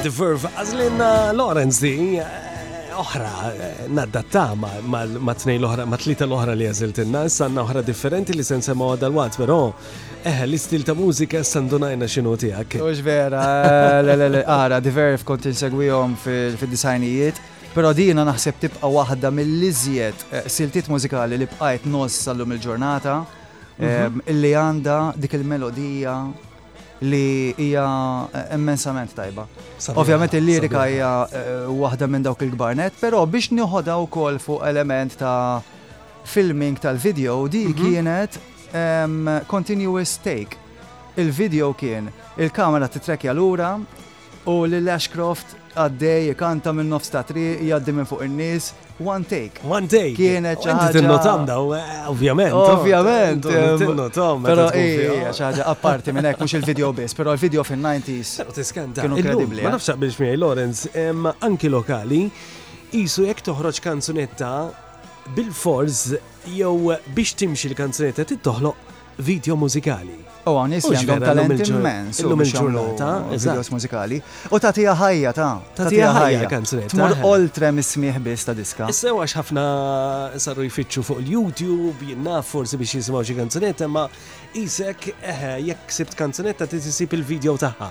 The 0.02 0.10
Verve 0.10 0.50
għazlinna 0.54 1.08
Lorenz 1.32 1.80
di 1.80 2.18
eh, 2.20 2.90
oħra 2.92 3.30
eh, 3.48 3.86
naddatta 3.88 4.42
ma 4.56 5.32
tnej 5.34 5.56
l-oħra, 5.62 5.86
ma 5.88 5.96
tlita 5.96 6.28
l-oħra 6.28 6.52
li 6.60 6.68
għazilt 6.68 7.00
għaziltinna, 7.00 7.24
sanna 7.32 7.64
oħra 7.64 7.80
differenti 7.82 8.36
li 8.36 8.44
sen 8.44 8.60
semaw 8.62 8.98
għadal 8.98 9.14
wat 9.16 9.40
pero 9.40 9.58
eh, 10.22 10.36
l-istil 10.50 10.84
ta' 10.84 10.94
mużika 10.98 11.40
sandunajna 11.42 12.04
xinu 12.06 12.36
tijak. 12.36 12.76
Ux 12.84 13.00
vera, 13.00 13.48
eh, 14.04 14.12
l 14.28 14.44
għara, 14.44 14.82
The 14.84 14.92
Verve 14.92 15.24
kont 15.24 15.48
insegwijom 15.54 16.20
fil-disajnijiet. 16.20 17.40
Pero 17.76 17.92
dina 17.92 18.22
naħseb 18.24 18.56
tibqa' 18.56 18.88
waħda 18.88 19.28
mill-iżjed 19.36 20.22
eh, 20.32 20.46
siltiet 20.48 20.86
mużikali 20.88 21.36
li 21.36 21.44
bqajt 21.50 21.84
nos 21.92 22.14
sallum 22.24 22.54
il-ġurnata 22.56 23.16
mhm. 23.20 23.86
ehm, 23.88 24.22
illi 24.32 24.52
għanda 24.56 24.94
dik 25.20 25.34
il-melodija 25.36 26.14
li 27.04 27.52
hija 27.60 27.84
eh, 28.32 28.46
immensament 28.56 29.12
tajba. 29.18 29.44
Ovvjament 29.92 30.38
il-lirika 30.38 30.86
hija 30.88 31.10
eh, 31.26 31.50
waħda 31.82 32.08
minn 32.14 32.24
dawk 32.24 32.46
il-gbarnet, 32.48 32.96
però 33.02 33.20
biex 33.28 33.50
nieħodha 33.58 33.98
wkoll 34.06 34.40
fuq 34.40 34.64
element 34.70 35.18
ta' 35.20 35.58
filming 36.36 36.80
tal-video 36.80 37.42
di 37.52 37.66
mhm. 37.74 37.76
kienet 37.82 38.40
ehm, 38.72 39.28
continuous 39.52 40.16
take. 40.24 40.56
Il-video 41.20 41.74
kien 41.76 42.08
il-kamera 42.38 42.88
titrekja 42.88 43.36
lura 43.36 43.74
u 44.46 44.58
Lil 44.64 44.84
lashcroft 44.88 45.56
għaddej, 45.76 46.30
kanta 46.40 46.72
minn 46.72 46.88
nofs 46.88 47.10
ta' 47.12 47.20
triq, 47.28 47.60
jgħaddi 47.66 47.92
minn 47.98 48.08
fuq 48.08 48.24
in-nies, 48.26 48.70
one 49.04 49.26
take. 49.28 49.60
One 49.68 49.88
take. 49.92 50.14
Kienet 50.16 50.62
ċaħġa. 50.64 50.86
Tinnotam 50.94 51.44
daw, 51.48 51.74
eh, 51.76 51.98
ovvjament. 52.08 52.56
Ovvjament. 52.56 53.48
T-notam. 53.84 54.46
Pero 54.48 54.70
ċaħġa, 55.36 55.66
apparti 55.68 56.16
minn 56.16 56.30
ek, 56.32 56.40
mux 56.40 56.56
il-video 56.56 56.92
bis, 56.96 57.12
pero 57.14 57.32
il-video 57.36 57.64
fin-90s. 57.64 58.46
Tiskanta. 58.56 59.04
Kienu 59.04 59.20
kredibli. 59.20 59.62
Ma 59.62 59.74
eh. 59.74 59.76
nafxa 59.76 59.98
biex 60.00 60.16
miħi, 60.22 60.40
Lorenz, 60.40 60.86
anki 61.44 61.68
lokali, 61.68 62.24
jisu 62.94 63.28
jek 63.28 63.44
toħroġ 63.50 63.82
kanzunetta 63.84 64.52
bil-forz 65.36 66.16
jew 66.56 66.94
biex 67.12 67.34
timxi 67.36 67.68
l-kanzunetta 67.68 68.24
tittoħloq 68.30 68.84
video 69.18 69.56
mużikali. 69.56 70.22
U 70.46 70.52
għan 70.62 70.76
jisli 70.76 70.96
għandhom 71.00 71.22
talent 71.26 71.62
immens. 71.74 72.20
Illum 72.22 72.42
il-ġurnata, 72.44 73.06
videos 73.34 73.70
mużikali. 73.74 74.18
U 74.54 74.60
ta' 74.62 74.70
tija 74.76 74.92
ħajja 74.98 75.32
ta' 75.34 75.46
ta' 75.74 75.88
tija 75.90 76.12
ħajja 76.14 76.44
kanzunet. 76.52 76.92
Tmur 76.94 77.16
oltre 77.26 77.72
mismiħ 77.74 78.18
biss 78.22 78.46
ta' 78.46 78.54
diska. 78.56 78.86
Issew 78.92 79.18
għax 79.24 79.36
ħafna 79.40 79.64
saru 80.42 80.66
jfittxu 80.68 81.02
fuq 81.08 81.22
il-YouTube, 81.24 82.06
jinna 82.12 82.38
forsi 82.46 82.78
biex 82.78 82.94
jisimaw 83.00 83.24
xi 83.26 83.34
kanzunetta, 83.40 83.88
ma 83.90 84.04
isek 84.60 85.08
jekk 85.66 85.96
sibt 85.96 86.14
kanzunetta 86.18 86.68
tisisib 86.70 87.16
il-video 87.18 87.56
tagħha 87.60 87.90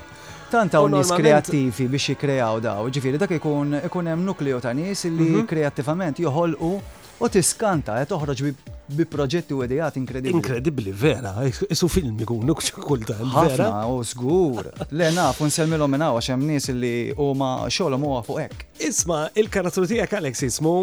tant 0.55 0.76
hawn 0.80 0.93
nies 0.95 1.09
kreattivi 1.11 1.89
biex 1.91 2.13
jikkreaw 2.13 2.61
daw. 2.63 2.86
Ġifieri 2.93 3.19
dak 3.19 3.36
ikun 3.41 3.82
ikun 3.89 4.13
hemm 4.13 4.23
nukleo 4.32 4.61
ta' 4.63 4.71
nies 4.78 5.03
li 5.11 5.34
mhm. 5.34 5.43
kreattivament 5.49 6.23
joħolqu 6.23 6.71
u 7.19 7.32
tiskanta 7.36 7.99
qed 7.99 8.13
toħroġ 8.15 8.45
bi 8.47 8.55
bi 8.88 9.05
proġetti 9.09 9.53
u 9.55 9.63
edijat 9.65 9.97
inkredibli. 9.97 10.36
Inkredibli, 10.38 10.91
vera, 10.93 11.33
isu 11.69 11.89
film 11.89 12.19
jikun, 12.21 12.38
ikunu 12.45 12.55
kulta. 12.88 13.15
Ħafna, 13.15 13.69
u 13.89 14.01
zgur. 14.05 14.69
Le 14.93 15.09
nafu 15.15 15.47
nselmilhom 15.49 15.91
minn 15.95 16.03
hawn 16.05 16.19
għax 16.19 16.31
hemm 16.33 16.45
nies 16.51 16.69
li 16.77 16.91
ma 17.36 17.53
xolom 17.73 18.03
u 18.05 18.13
għafu 18.19 18.36
ek. 18.45 18.55
Isma, 18.86 19.21
il-karattru 19.39 19.86
tiegħek 19.89 20.15
Alex 20.19 20.43
ismu 20.45 20.73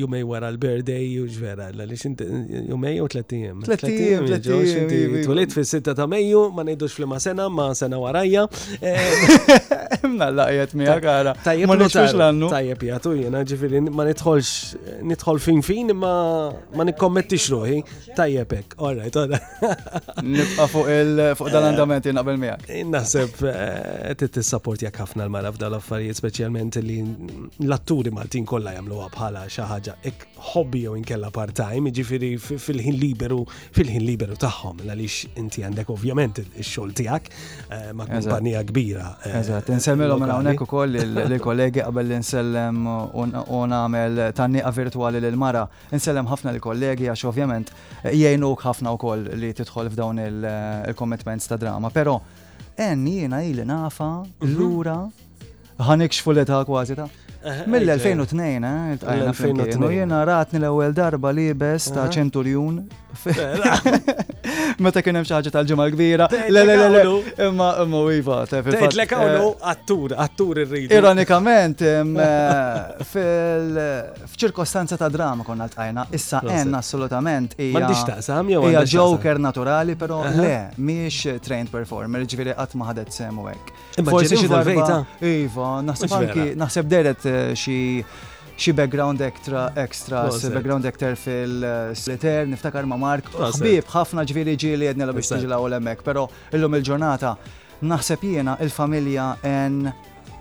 jumej 0.00 0.24
wara 0.26 0.48
l-birthday, 0.50 1.20
u 1.22 1.28
ġvera, 1.30 1.68
l-għalix 1.70 2.02
jumej 2.72 2.96
u 3.02 3.06
30. 3.06 3.62
30, 3.66 4.26
30. 4.26 5.22
Tulit 5.28 5.54
fil-6 5.54 5.94
ta' 5.94 6.06
Mejju, 6.10 6.42
ma 6.50 6.64
nejdux 6.66 6.96
flima 6.98 7.20
sena, 7.22 7.46
ma 7.48 7.68
sena 7.78 8.00
warajja. 8.02 8.48
Imna 8.82 10.26
eh, 10.26 10.34
laqjet 10.40 10.74
mi 10.74 10.88
għara. 10.90 11.36
Tajjeb, 11.44 11.70
ma 11.70 11.78
nixfux 11.78 12.16
l-annu. 12.18 12.50
Tajjeb, 12.50 12.82
jgħatu 12.82 13.14
jena 13.22 13.44
ġifiri, 13.46 13.84
ma 13.94 14.08
nitħolx, 14.10 14.52
nitħol 15.06 15.38
fin 15.44 15.62
fin, 15.62 15.94
ma 15.94 16.16
ma 16.74 16.88
nikkommettix 16.90 17.46
ruħi. 17.54 17.78
Tajjeb, 18.18 18.58
ek, 18.64 18.76
all 18.82 18.98
right, 19.04 19.20
all 19.22 19.30
right. 19.38 20.26
Nibqa 20.26 20.66
fuq 20.66 21.52
dal-andamenti 21.54 22.10
eh, 22.10 22.18
naqbel 22.18 22.38
jena 22.40 22.58
qabel 22.58 22.84
miegħek. 22.88 23.48
Eh, 23.54 23.66
jak 24.82 24.96
ħafna 24.96 25.26
l-mara 25.26 25.50
f'dal 25.52 25.74
affarijiet, 25.78 26.16
speċjalment 26.18 26.78
li 26.84 26.98
l-atturi 27.66 28.10
Maltin 28.14 28.46
kollha 28.48 28.72
jagħmluha 28.76 29.08
bħala 29.14 29.42
xi 29.48 29.64
ħaġa 29.70 29.94
ek 30.10 30.26
hobby 30.52 30.82
u 30.88 30.94
inkella 30.98 31.30
part-time, 31.34 31.90
jiġifieri 31.90 32.30
fil-ħin 32.38 32.98
liberu 33.02 33.42
fil-ħin 33.76 34.04
liberu 34.06 34.36
tagħhom 34.40 34.84
għaliex 34.86 35.30
inti 35.42 35.64
għandek 35.66 35.90
ovvjament 35.94 36.40
ix-xogħol 36.44 36.94
tiegħek 36.94 37.30
eh, 37.30 37.92
ma' 37.94 38.06
kumpanija 38.12 38.62
kbira. 38.70 39.08
Eh, 39.26 39.38
Eżatt, 39.42 39.72
insemmilhom 39.74 40.22
minn 40.22 40.34
hawnhekk 40.36 40.66
ukoll 40.68 40.98
il-kollegi 41.02 41.84
qabel 41.84 42.10
li 42.12 42.20
nsellem 42.22 42.86
u 42.88 43.62
għamel 43.66 44.22
tanniqa 44.38 44.74
virtwali 44.78 45.22
l 45.22 45.34
mara, 45.38 45.66
nsellem 45.92 46.30
ħafna 46.30 46.54
l-kollegi 46.56 47.10
għax 47.12 47.26
ovvjament 47.32 47.72
jgħinuk 48.14 48.66
ħafna 48.68 48.94
wkoll 48.96 49.28
li 49.40 49.52
tidħol 49.60 49.92
f'dawn 49.92 50.22
il-commitments 50.28 51.48
ta' 51.52 51.56
drama, 51.60 51.90
pero 51.94 52.20
en 52.78 53.04
jiena 53.06 53.44
ili 53.44 53.64
nafa, 53.66 54.08
mhm. 54.40 54.50
l-lura, 54.52 54.96
ħanikx 55.88 56.18
xfulleta 56.20 56.60
kważi 56.68 56.96
ta' 56.98 57.08
mill-2002, 57.70 58.52
il-2002, 58.54 59.90
jena 59.96 60.22
ratni 60.30 60.58
l-ewel 60.62 60.94
darba 60.96 61.30
libes 61.34 61.86
ta' 61.94 62.06
ċenturjun 62.14 62.82
Meta 64.82 65.00
kien 65.02 65.16
hemm 65.16 65.26
xi 65.26 65.34
ħaġa 65.34 65.52
tal-ġimgħa 65.54 65.84
kbira. 65.94 66.26
Le 66.52 66.62
le 66.66 66.74
le 66.76 66.88
le. 66.94 67.02
Imma 67.46 67.70
imma 67.84 68.00
iva 68.14 68.36
tef. 68.48 68.68
Tgħidlek 68.68 69.14
eh, 69.14 69.32
hawn 69.32 69.64
attur, 69.72 70.14
attur 70.24 70.60
irrid. 70.64 70.92
Ironikament 70.96 71.84
eh, 71.88 73.02
fil-ċirkostanza 73.12 74.98
ta' 75.00 75.08
drama 75.14 75.46
konna 75.46 75.68
tqajna, 75.72 76.06
issa 76.18 76.42
hemm 76.44 76.76
assolutament 76.78 77.56
hija. 77.58 77.72
M'għandix 77.78 78.04
taqsam 78.12 78.52
jew 78.54 78.62
hija 78.68 78.84
joker 78.94 79.40
naturali, 79.48 79.96
però 79.98 80.20
le 80.28 80.54
mhijiex 80.78 81.42
trained 81.48 81.72
performer, 81.72 82.26
ġifieri 82.28 82.54
qatt 82.60 82.76
ma 82.78 82.92
ħadet 82.92 83.12
semu 83.16 83.48
hekk. 83.48 83.76
Forsi 84.06 84.36
xi 84.42 84.50
darba. 84.52 85.02
Iva, 85.24 85.78
naħseb 85.90 86.18
anki 86.20 86.50
naħseb 86.60 86.90
deret 86.92 87.24
eh, 87.26 87.42
xi 87.56 87.78
xi 88.58 88.72
background 88.72 89.20
extra 89.20 89.72
extra, 89.76 90.28
background 90.52 90.84
actor 90.84 91.14
fil-sliter, 91.14 92.42
eh, 92.42 92.48
niftakar 92.50 92.86
ma' 92.90 92.98
Mark, 92.98 93.28
ħbib 93.32 93.86
ħafna 93.94 94.24
ġviri 94.26 94.56
ġili 94.58 94.88
jedna 94.88 95.06
la 95.06 95.12
biex 95.14 95.30
tiġla 95.30 95.58
l-emmek, 95.62 96.00
pero 96.02 96.24
illum 96.50 96.74
il-ġurnata 96.80 97.36
naħseb 97.86 98.24
jiena 98.32 98.56
il-familja 98.64 99.26
en 99.46 99.84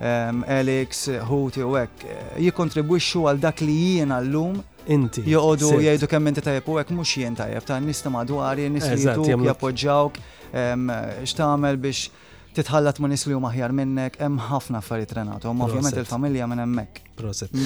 Alex, 0.01 1.11
Huti 1.29 1.61
u 1.65 1.75
hekk 1.77 2.05
eh, 2.05 2.31
jikkontribwixxu 2.47 3.23
għal 3.29 3.39
dak 3.43 3.61
li 3.65 3.75
jiena 3.99 4.17
llum 4.25 4.57
inti. 4.93 5.21
Joqodu 5.29 5.69
jgħidu 5.77 6.09
kemm 6.09 6.31
inti 6.33 6.43
tajjeb 6.49 6.71
u 6.73 6.79
hekk 6.81 6.95
mhux 6.97 7.13
jien 7.21 7.37
tajjeb, 7.37 7.65
ta' 7.69 7.77
nista' 7.81 8.13
madwar 8.13 8.57
nies 8.63 8.89
li 8.95 9.05
jduk 9.05 9.45
jappoġġawk, 9.51 10.19
x'tagħmel 11.21 11.79
biex 11.85 12.07
titħallat 12.57 12.97
ma' 13.03 13.13
nies 13.13 13.29
li 13.29 13.37
huma 13.37 13.53
aħjar 13.53 13.77
minnek, 13.77 14.17
hemm 14.25 14.41
ħafna 14.49 14.81
affarijiet 14.81 15.15
Renato, 15.21 15.53
ovvjament 15.53 16.01
il-familja 16.01 16.49
minn 16.49 16.65
hemmhekk. 16.65 17.05
Proset. 17.21 17.65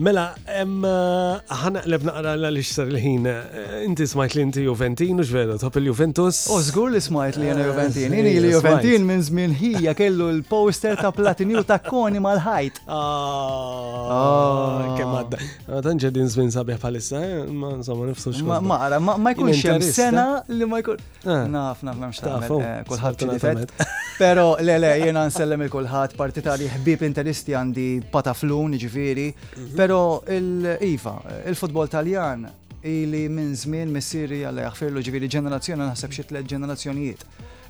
Mela, 0.00 0.30
eh, 0.48 0.62
ħana 0.64 1.82
lebna 1.90 2.12
naqra 2.14 2.32
l 2.38 2.46
għalix 2.48 2.70
sar 2.78 2.88
l-ħin, 2.88 3.26
eh, 3.28 3.80
inti 3.84 4.06
smajt 4.08 4.36
li 4.38 4.44
inti 4.46 4.62
Juventin, 4.64 5.20
u 5.20 5.26
ġveru, 5.26 5.58
top 5.60 5.76
il-Juventus. 5.80 6.46
O, 6.52 6.60
zgur 6.64 6.90
li 6.94 7.00
smajt 7.02 7.36
li 7.40 7.50
jena 7.50 7.60
eh, 7.60 7.68
Juventin, 7.68 8.16
jeni 8.16 8.34
li 8.40 8.52
Juventin 8.54 9.04
minn 9.08 9.24
zmin 9.26 9.54
ħija 9.58 9.92
kellu 9.98 10.30
l-poster 10.38 10.96
ta' 11.00 11.12
platinju 11.12 11.64
ta' 11.68 11.80
koni 11.84 12.22
mal-ħajt. 12.24 12.80
Ah, 12.88 14.08
ah. 14.16 14.86
kemm 14.96 15.18
għadda. 15.18 15.42
Tanġa 15.84 16.12
din 16.16 16.30
zmin 16.32 16.52
sabiħ 16.54 16.80
palissa, 16.82 17.20
ma' 17.50 17.74
insomma 17.82 18.08
nifsu 18.08 18.32
xma. 18.38 18.60
Ma' 18.64 18.88
ma' 18.98 19.34
jkunx 19.36 19.64
hemm 19.68 19.88
sena 19.90 20.26
li 20.48 20.64
ma' 20.68 20.80
jkun. 20.80 21.02
Ah. 21.26 21.44
Naf, 21.52 21.84
naf, 21.86 22.00
naf, 22.00 22.16
xtaqmet, 22.16 22.88
kullħat 22.88 23.26
ċidifet. 23.26 23.76
Pero, 24.22 24.56
le, 24.62 24.76
le, 24.80 24.92
jena 25.02 25.26
nsellem 25.28 25.66
il-kullħat, 25.66 26.16
partitari 26.16 26.68
ħbib 26.70 27.04
interisti 27.08 27.56
għandi 27.58 27.86
pataflun, 28.12 28.76
ġifiri. 28.80 29.28
Mhm. 29.52 29.81
Pero 29.82 30.22
il-Iva, 30.30 31.42
il-futbol 31.44 31.88
taljan, 31.90 32.46
ili 32.86 33.24
minn 33.34 33.56
żmien 33.58 33.90
missiri 33.90 34.38
għal 34.46 34.60
jaħfirlu 34.68 35.02
ġiviri 35.08 35.30
ġenerazzjoni 35.34 35.82
naħseb 35.88 36.14
xi 36.14 36.24
tliet 36.30 36.46
ġenerazzjonijiet 36.54 37.24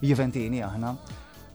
jiventini 0.04 0.60
aħna 0.66 0.90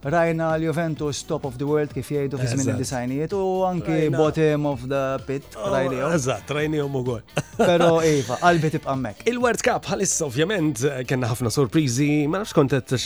rajna 0.02 0.54
l-Juventus 0.56 1.22
top 1.24 1.44
of 1.46 1.56
the 1.58 1.66
world 1.66 1.90
kif 1.94 2.06
jgħidu 2.14 2.38
fi 2.38 2.46
żmien 2.52 2.68
id-disajnijiet 2.70 3.32
u 3.34 3.42
anki 3.66 3.96
bottom 4.14 4.66
of 4.70 4.84
the 4.86 5.18
pit 5.26 5.48
oh, 5.58 5.72
rajnijom. 5.72 6.12
Eżatt, 6.14 6.50
rajnijom 6.54 6.94
u 6.96 7.00
gol. 7.04 7.22
Pero 7.58 7.98
Eva, 8.06 8.36
qalbi 8.38 8.70
tibqa' 8.76 8.92
hemmhekk. 8.94 9.24
Il-World 9.32 9.64
Cup 9.66 9.88
ħalissa 9.90 10.28
ovvjament 10.28 10.84
kellna 11.10 11.32
ħafna 11.32 11.50
sorpriżi, 11.50 12.10
ma 12.30 12.44
nafx 12.44 12.54
kont 12.54 12.76
qed 12.76 13.00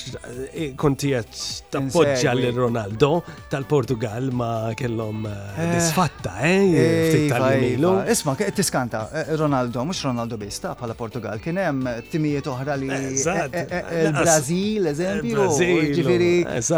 eh, 0.50 0.74
kont 0.76 1.00
qed 1.00 1.32
tappoġġja 1.72 2.34
lil 2.36 2.60
Ronaldo 2.60 3.12
tal-Portugal 3.54 4.28
ma 4.36 4.50
kellhom 4.76 5.24
eh, 5.32 5.40
eh, 5.62 5.72
disfatta, 5.78 6.36
eh? 6.44 6.68
Iva, 7.22 7.38
tal-milu. 7.38 7.94
Iva, 8.02 8.04
isma' 8.12 8.36
tiskanta, 8.60 9.06
Ronaldo, 9.40 9.86
mhux 9.88 10.04
Ronaldo 10.10 10.36
bista 10.36 10.76
bħala 10.76 10.94
Portugal, 11.00 11.40
kien 11.40 11.56
hemm 11.64 11.88
timijiet 12.12 12.52
oħra 12.52 12.76
li 12.76 12.92
il-Brażil, 13.14 14.92
eżempju, 14.92 15.50
ġifieri. 15.96 16.32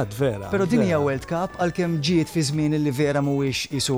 Adattad 0.05 0.15
vera. 0.19 0.47
Pero 0.51 0.65
din 0.69 0.83
hija 0.85 0.99
World 1.01 1.25
Cup 1.29 1.55
għalkemm 1.61 1.97
ġiet 2.05 2.29
fi 2.31 2.43
żmien 2.45 2.75
li 2.79 2.93
vera 2.95 3.21
mhuwiex 3.25 3.69
isu 3.79 3.97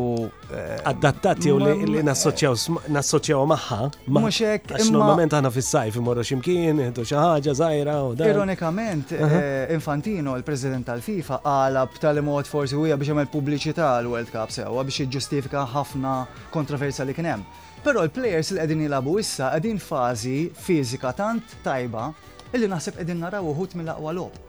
eh, 0.54 0.76
adattat 0.86 1.42
jew 1.46 1.56
li 1.58 2.02
nassoċjaw 2.06 3.46
magħha. 3.50 3.88
Mhux 4.14 4.38
hekk. 4.46 4.76
Normalment 4.94 5.34
aħna 5.36 5.50
fis-sajf 5.54 5.98
imorru 6.00 6.24
x'imkien, 6.30 6.84
ħdu 6.92 7.04
xi 7.06 7.18
ħaġa 7.18 7.56
żgħira 7.60 7.96
u 8.10 8.14
dan. 8.18 8.30
Ironikament, 8.30 9.16
eh, 9.18 9.74
Infantino, 9.76 10.36
il-President 10.40 10.86
tal-FIFA, 10.92 11.40
għalab 11.56 11.94
b'tali 11.98 12.24
mod 12.26 12.50
forsi 12.50 12.78
huja 12.78 12.96
biex 12.96 13.10
jagħmel 13.14 13.30
pubbliċità 13.34 13.90
l-World 14.04 14.32
Cup 14.34 14.54
sewwa 14.54 14.86
biex 14.86 15.02
jiġġustifika 15.04 15.66
ħafna 15.74 16.16
kontroversja 16.54 17.04
li 17.08 17.14
kien 17.18 17.32
hemm. 17.34 17.46
Pero 17.86 18.02
l-players 18.06 18.54
li 18.56 18.62
għedin 18.62 18.86
jilabu 18.86 19.18
issa 19.22 19.50
għedin 19.54 19.78
fazi 19.82 20.38
fizika 20.54 21.12
tant 21.14 21.58
tajba 21.66 22.08
illi 22.54 22.68
naħseb 22.70 22.98
għedin 23.02 23.20
naraw 23.26 23.46
uħut 23.52 23.76
mill-aqwa 23.78 24.14
lob. 24.16 24.42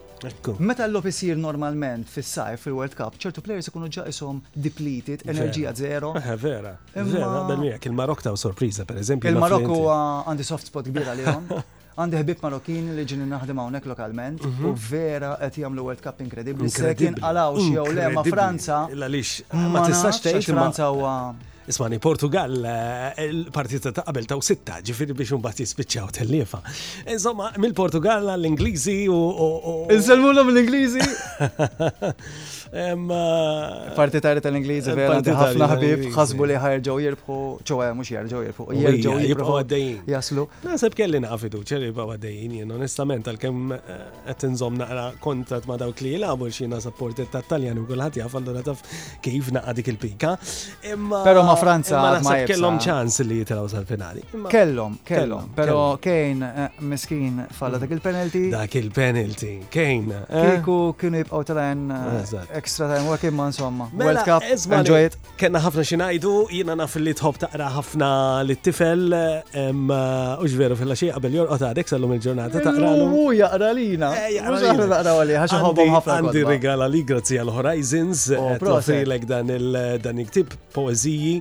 Meta 0.66 0.82
l-lop 0.88 1.06
isir 1.12 1.36
normalment 1.38 2.08
fis-sajf 2.10 2.64
fil-World 2.66 2.96
Cup, 2.98 3.18
ċertu 3.22 3.44
players 3.46 3.68
ikunu 3.70 3.90
ġa 3.94 4.06
isom 4.10 4.40
depleted, 4.56 5.22
enerġija 5.30 5.74
zero. 5.78 6.14
Eh, 6.18 6.32
vera. 6.42 6.72
Vera, 6.96 7.44
dan 7.52 7.66
il-Marok 7.70 8.24
ta' 8.26 8.34
sorpriza, 8.38 8.84
per 8.90 8.98
eżempju. 9.04 9.30
Il-Marok 9.30 9.66
huwa 9.70 9.98
għandi 10.32 10.46
soft 10.50 10.72
spot 10.72 10.90
kbira 10.90 11.14
li 11.20 11.28
għandi 11.98 12.18
ħbib 12.22 12.42
Marokkin 12.46 12.90
li 12.98 13.06
ġinni 13.10 13.26
naħdem 13.30 13.58
hawnhekk 13.62 13.90
lokalment 13.94 14.42
mhm. 14.46 14.66
u 14.70 14.74
vera 14.90 15.32
qed 15.42 15.60
jagħmlu 15.64 15.86
World 15.86 16.02
Cup 16.06 16.20
inkredibbli. 16.26 16.70
Se 16.74 16.92
kien 17.00 17.16
għalawx 17.22 17.70
jew 17.76 17.86
le 17.96 18.10
ma' 18.18 18.26
Franza. 18.28 18.84
Ma 18.98 19.86
tistax 19.88 20.24
tgħid 20.26 20.50
Franza 20.52 20.90
huwa 20.94 21.14
Ismani, 21.68 22.00
Portugal, 22.00 22.64
eh, 22.64 23.26
il-partita 23.26 23.92
ta' 23.92 24.02
qabel 24.08 24.24
ta' 24.26 24.38
sitta, 24.40 24.78
ġifiri 24.80 25.12
biex 25.12 25.34
un 25.36 25.42
bat 25.44 25.58
jispiċċaw 25.60 26.08
tellifa. 26.16 26.62
Insomma, 27.12 27.50
mill-Portugal 27.60 28.24
għall-Ingliżi 28.32 28.96
u. 29.12 29.18
Inselmu 29.92 30.32
l 30.32 30.62
inglisi 30.62 31.04
Eh, 32.72 33.94
Partitari 33.96 34.42
tal-Ingliżi 34.44 34.92
vera 34.98 35.22
ħafna 35.22 35.68
ħabib 35.72 36.08
ħasbu 36.12 36.48
li 36.50 36.56
ħarġgħu 36.60 36.96
jirbħu, 37.02 37.36
ċoħe 37.64 37.88
eh, 37.88 37.96
mux 37.96 38.12
jerġgħu 38.12 38.42
jirbħu, 38.44 38.66
jerġgħu 38.76 39.16
jirbħu 39.24 39.54
għaddejjin. 39.62 40.02
Jaslu. 40.12 40.44
Naħseb 40.66 40.98
kelli 41.00 41.22
naqa' 41.24 41.38
fiduċja 41.46 41.80
li 41.80 41.92
jibqgħu 41.92 42.16
għaddejjin 42.18 42.74
onestament 42.78 43.30
għalkemm 43.32 43.72
eh, 43.72 44.02
qed 44.28 44.46
inżomm 44.50 44.80
naqra 44.82 45.06
kontat 45.24 45.68
ma' 45.70 45.78
dawk 45.80 46.04
li 46.04 46.12
jilagħbu 46.18 46.50
xi 46.50 46.66
jiena 46.66 46.82
supportit 46.84 47.38
taljan 47.48 47.80
u 47.80 47.86
kulħadd 47.88 48.20
jaf 48.20 48.36
allura 48.42 48.66
taf 48.68 48.84
kif 49.24 49.52
naqa' 49.56 49.76
dik 49.80 49.92
il-pika. 49.94 50.34
Però 51.24 51.44
ma' 51.48 51.56
Franza 51.56 52.04
ma 52.24 52.36
kellhom 52.48 52.82
ċans 52.84 53.22
li 53.26 53.40
jitilgħu 53.46 53.72
sal-finali. 53.72 54.26
kellom. 54.52 55.00
kellhom, 55.08 55.48
però 55.56 55.80
Kane 56.04 56.52
miskin 56.84 57.46
falla 57.52 57.78
mm. 57.78 57.82
dak 57.86 57.96
il-penalty. 57.98 58.46
Dak 58.52 58.76
il-penalty, 58.84 59.54
Kane. 59.72 60.22
Kiku 60.36 60.94
kienu 61.00 61.24
jibqgħu 61.24 61.44
talen 61.52 61.88
extra 62.58 62.88
time 62.96 63.08
working 63.10 63.28
imma 63.30 63.48
insomma. 63.48 63.90
Mela, 63.94 64.12
World 64.12 64.26
Cup, 64.26 64.74
enjoy 64.80 65.04
it. 65.08 65.18
Kenna 65.40 65.62
ħafna 65.62 65.84
xinajdu, 65.92 66.32
jina 66.52 66.76
naf 66.80 66.96
li 67.00 67.14
tħob 67.20 67.40
taqra 67.44 67.68
ħafna 67.78 68.10
li 68.48 68.56
t-tifel, 68.58 69.06
eh, 69.14 70.44
uġ 70.44 70.58
veru 70.62 70.78
fil 70.80 70.96
xie 71.02 71.12
qabel 71.16 71.38
jorqot 71.42 71.66
għadek 71.70 71.92
sal 71.92 72.08
il-ġurnata 72.08 72.64
taqra. 72.66 72.92
U 73.22 73.30
jaqra 73.38 73.72
lina. 73.78 74.12
Eh, 74.26 74.42
uġ 74.42 74.66
taqra 74.66 75.02
għalli, 75.04 75.40
ħaxa 75.44 75.62
ħobom 75.68 75.96
ħafna. 76.00 76.18
Għandi 76.20 76.46
regala 76.50 76.90
li 76.92 77.06
grazzi 77.12 77.38
għal 77.42 77.54
Horizons, 77.60 78.28
oh, 78.38 78.52
eh, 78.56 78.60
profri 78.64 79.04
l-ek 79.06 79.30
dan 79.34 79.54
il 79.58 80.46
poeziji. 80.74 81.40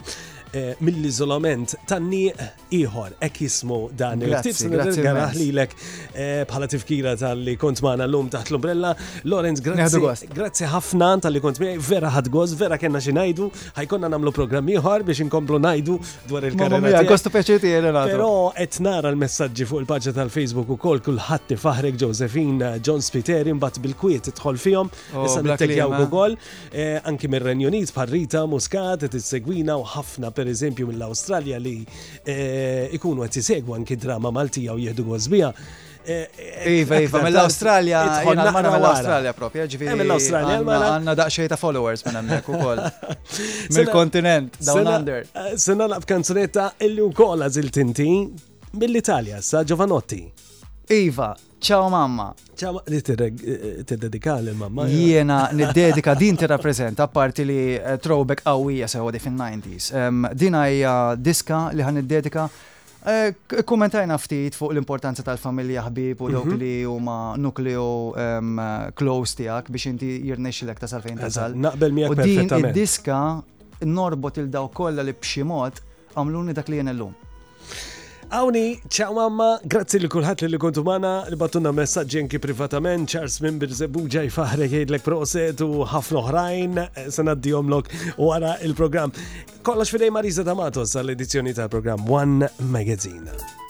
Eh, 0.57 0.73
mill-izolament 0.81 1.75
tanni 1.85 2.31
iħor 2.73 3.19
ek 3.27 3.43
jismu 3.45 3.77
dan 3.99 4.23
il-tips 4.25 4.63
nirgħana 4.71 5.27
ħlilek 5.35 5.73
eh, 5.77 6.47
bħala 6.49 6.69
tifkira 6.73 7.13
tal-li 7.21 7.59
kont 7.61 7.83
maħna 7.85 8.07
l-lum 8.09 8.31
taħt 8.33 8.55
l-umbrella. 8.55 8.95
Lorenz, 9.29 9.61
grazzi 9.67 10.69
ħafna 10.71 11.11
tal-li 11.27 11.43
kont 11.45 11.61
miħaj, 11.61 11.77
vera 11.91 12.13
ħadgoz, 12.15 12.55
vera 12.63 12.79
kena 12.81 13.03
xinajdu, 13.05 13.51
ħajkonna 13.77 14.09
namlu 14.17 14.33
programmi 14.37 14.79
iħor 14.81 15.05
biex 15.11 15.27
inkomplu 15.27 15.61
najdu 15.67 15.99
dwar 16.31 16.49
il-karriera. 16.49 17.05
Għastu 17.05 17.35
peċeti 17.37 17.75
jelena. 17.75 18.07
Pero 18.09 18.31
etnara 18.57 19.13
l-messagġi 19.13 19.69
fuq 19.69 19.85
il-pagġa 19.85 20.17
tal-Facebook 20.23 20.73
u 20.73 20.79
kol 20.87 21.03
kullħatti 21.05 21.61
faħrek 21.61 22.01
Josephine 22.01 22.71
eh, 22.71 22.81
John 22.81 23.05
Spiteri 23.05 23.53
mbatt 23.61 23.83
bil-kwiet 23.85 24.33
tħol 24.41 24.57
fihom, 24.63 24.89
oh, 25.19 25.29
issa 25.29 25.45
nittekjaw 25.45 25.93
Google, 26.01 26.41
anki 27.13 27.29
mir-Renjonit, 27.29 27.93
Parrita, 27.93 28.47
Muscat, 28.49 29.05
t-segwina 29.13 29.77
u 29.77 29.85
ħafna 29.97 30.31
per 30.33 30.46
per 30.47 30.53
eżempju 30.53 30.87
mill-Awstralja 30.93 31.59
li 31.61 31.73
eh, 32.27 32.87
ikunu 32.95 33.27
għat 33.27 33.39
jisegwu 33.43 33.75
anki 33.75 33.97
drama 33.99 34.31
Maltija 34.35 34.75
u 34.77 34.81
jihdu 34.81 35.09
għazbija. 35.17 35.51
Eh, 36.07 36.23
eh, 36.39 36.75
iva, 36.85 37.01
iva, 37.03 37.23
mill-Australja. 37.27 38.05
Mela 38.29 38.47
għanna 38.55 38.73
mill-Australja 38.77 39.33
propja, 39.39 39.65
ġifiri. 39.73 39.97
Mill-Australja, 39.99 40.61
għanna 40.63 41.17
daqxej 41.19 41.51
ta' 41.51 41.59
followers 41.61 42.07
minn 42.07 42.21
għemmek 42.23 42.51
u 42.53 42.61
koll. 42.63 42.85
Mill-kontinent, 43.75 44.61
down 44.63 44.87
under. 44.93 45.27
Sena 45.67 45.89
naqb 45.97 46.07
kanzunetta 46.15 46.71
illi 46.87 47.03
u 47.03 47.11
koll 47.17 47.43
għazil 47.47 47.73
tinti 47.75 48.07
mill-Italja, 48.79 49.43
sa' 49.43 49.65
Giovanotti. 49.67 50.23
Iva, 50.95 51.33
Ciao 51.67 51.89
mamma. 51.89 52.33
Ciao, 52.55 52.81
li 52.87 53.03
t-dedika 53.03 54.37
eh, 54.37 54.39
eh, 54.39 54.43
li 54.43 54.51
mamma. 54.55 54.85
Eh? 54.87 54.89
Jiena 54.89 55.49
niddedika 55.51 56.15
din 56.15 56.37
t 56.37 56.43
rapprezent 56.47 57.01
apparti 57.01 57.45
li 57.45 57.75
throwback 58.01 58.43
qawwija 58.43 58.87
sewa 58.87 59.11
di 59.11 59.19
fin-90s. 59.19 59.91
Ehm, 59.93 60.31
din 60.39 60.55
hija 60.55 61.17
diska 61.17 61.73
li 61.75 61.83
ħan 61.83 61.99
niddedika 61.99 62.47
Kommentajna 63.65 64.15
ftit 64.19 64.55
fuq 64.59 64.73
l-importanza 64.75 65.23
tal-familja 65.27 65.83
ħbib 65.87 66.23
u 66.27 66.31
dawk 66.35 66.49
mhm. 66.53 66.57
li 66.63 66.71
huma 66.87 67.19
nukleo 67.39 67.85
ehm, 68.15 68.65
close 68.99 69.37
tiegħek 69.43 69.71
biex 69.75 69.91
inti 69.93 70.09
jirnexxilek 70.31 70.79
ta' 70.79 71.03
ta' 71.03 71.35
sal. 71.41 71.55
Naqbel 71.67 71.95
miegħek. 71.99 72.15
U 72.15 72.23
din 72.23 72.55
id-diska 72.63 73.21
norbot 73.87 74.39
il-daw 74.43 74.71
kollha 74.75 75.03
li 75.07 75.15
b'xi 75.19 75.43
mod 75.47 75.83
għamluni 76.17 76.55
dak 76.59 76.71
li 76.71 76.79
jien 76.81 76.91
illum. 76.95 77.15
Awni, 78.35 78.75
ċaw 78.91 79.13
mamma, 79.15 79.47
grazzi 79.71 80.01
li 80.03 80.09
kullħat 80.11 80.43
li 80.51 80.59
kontu 80.59 80.83
mana, 80.83 81.21
li 81.31 81.37
battuna 81.39 81.71
messagġi 81.73 82.25
anki 82.25 82.41
privatament, 82.43 83.07
ċars 83.07 83.13
minn 83.13 83.13
Charles 83.13 83.37
Mimber 83.45 83.77
Zebuġa 83.79 84.25
jfaħre 84.27 84.67
jgħidlek 84.67 85.05
proset 85.07 85.63
u 85.63 85.85
ħafna 85.87 86.23
oħrajn, 86.25 86.79
eh, 86.89 87.07
sanaddi 87.15 87.55
omlok 87.55 87.93
wara 88.19 88.57
il-program. 88.67 89.15
Kollax 89.63 89.95
fidej 89.95 90.11
Marisa 90.11 90.43
Tamatos 90.43 90.97
għall-edizzjoni 90.99 91.55
tal-program 91.55 92.03
One 92.11 92.51
Magazine. 92.75 93.65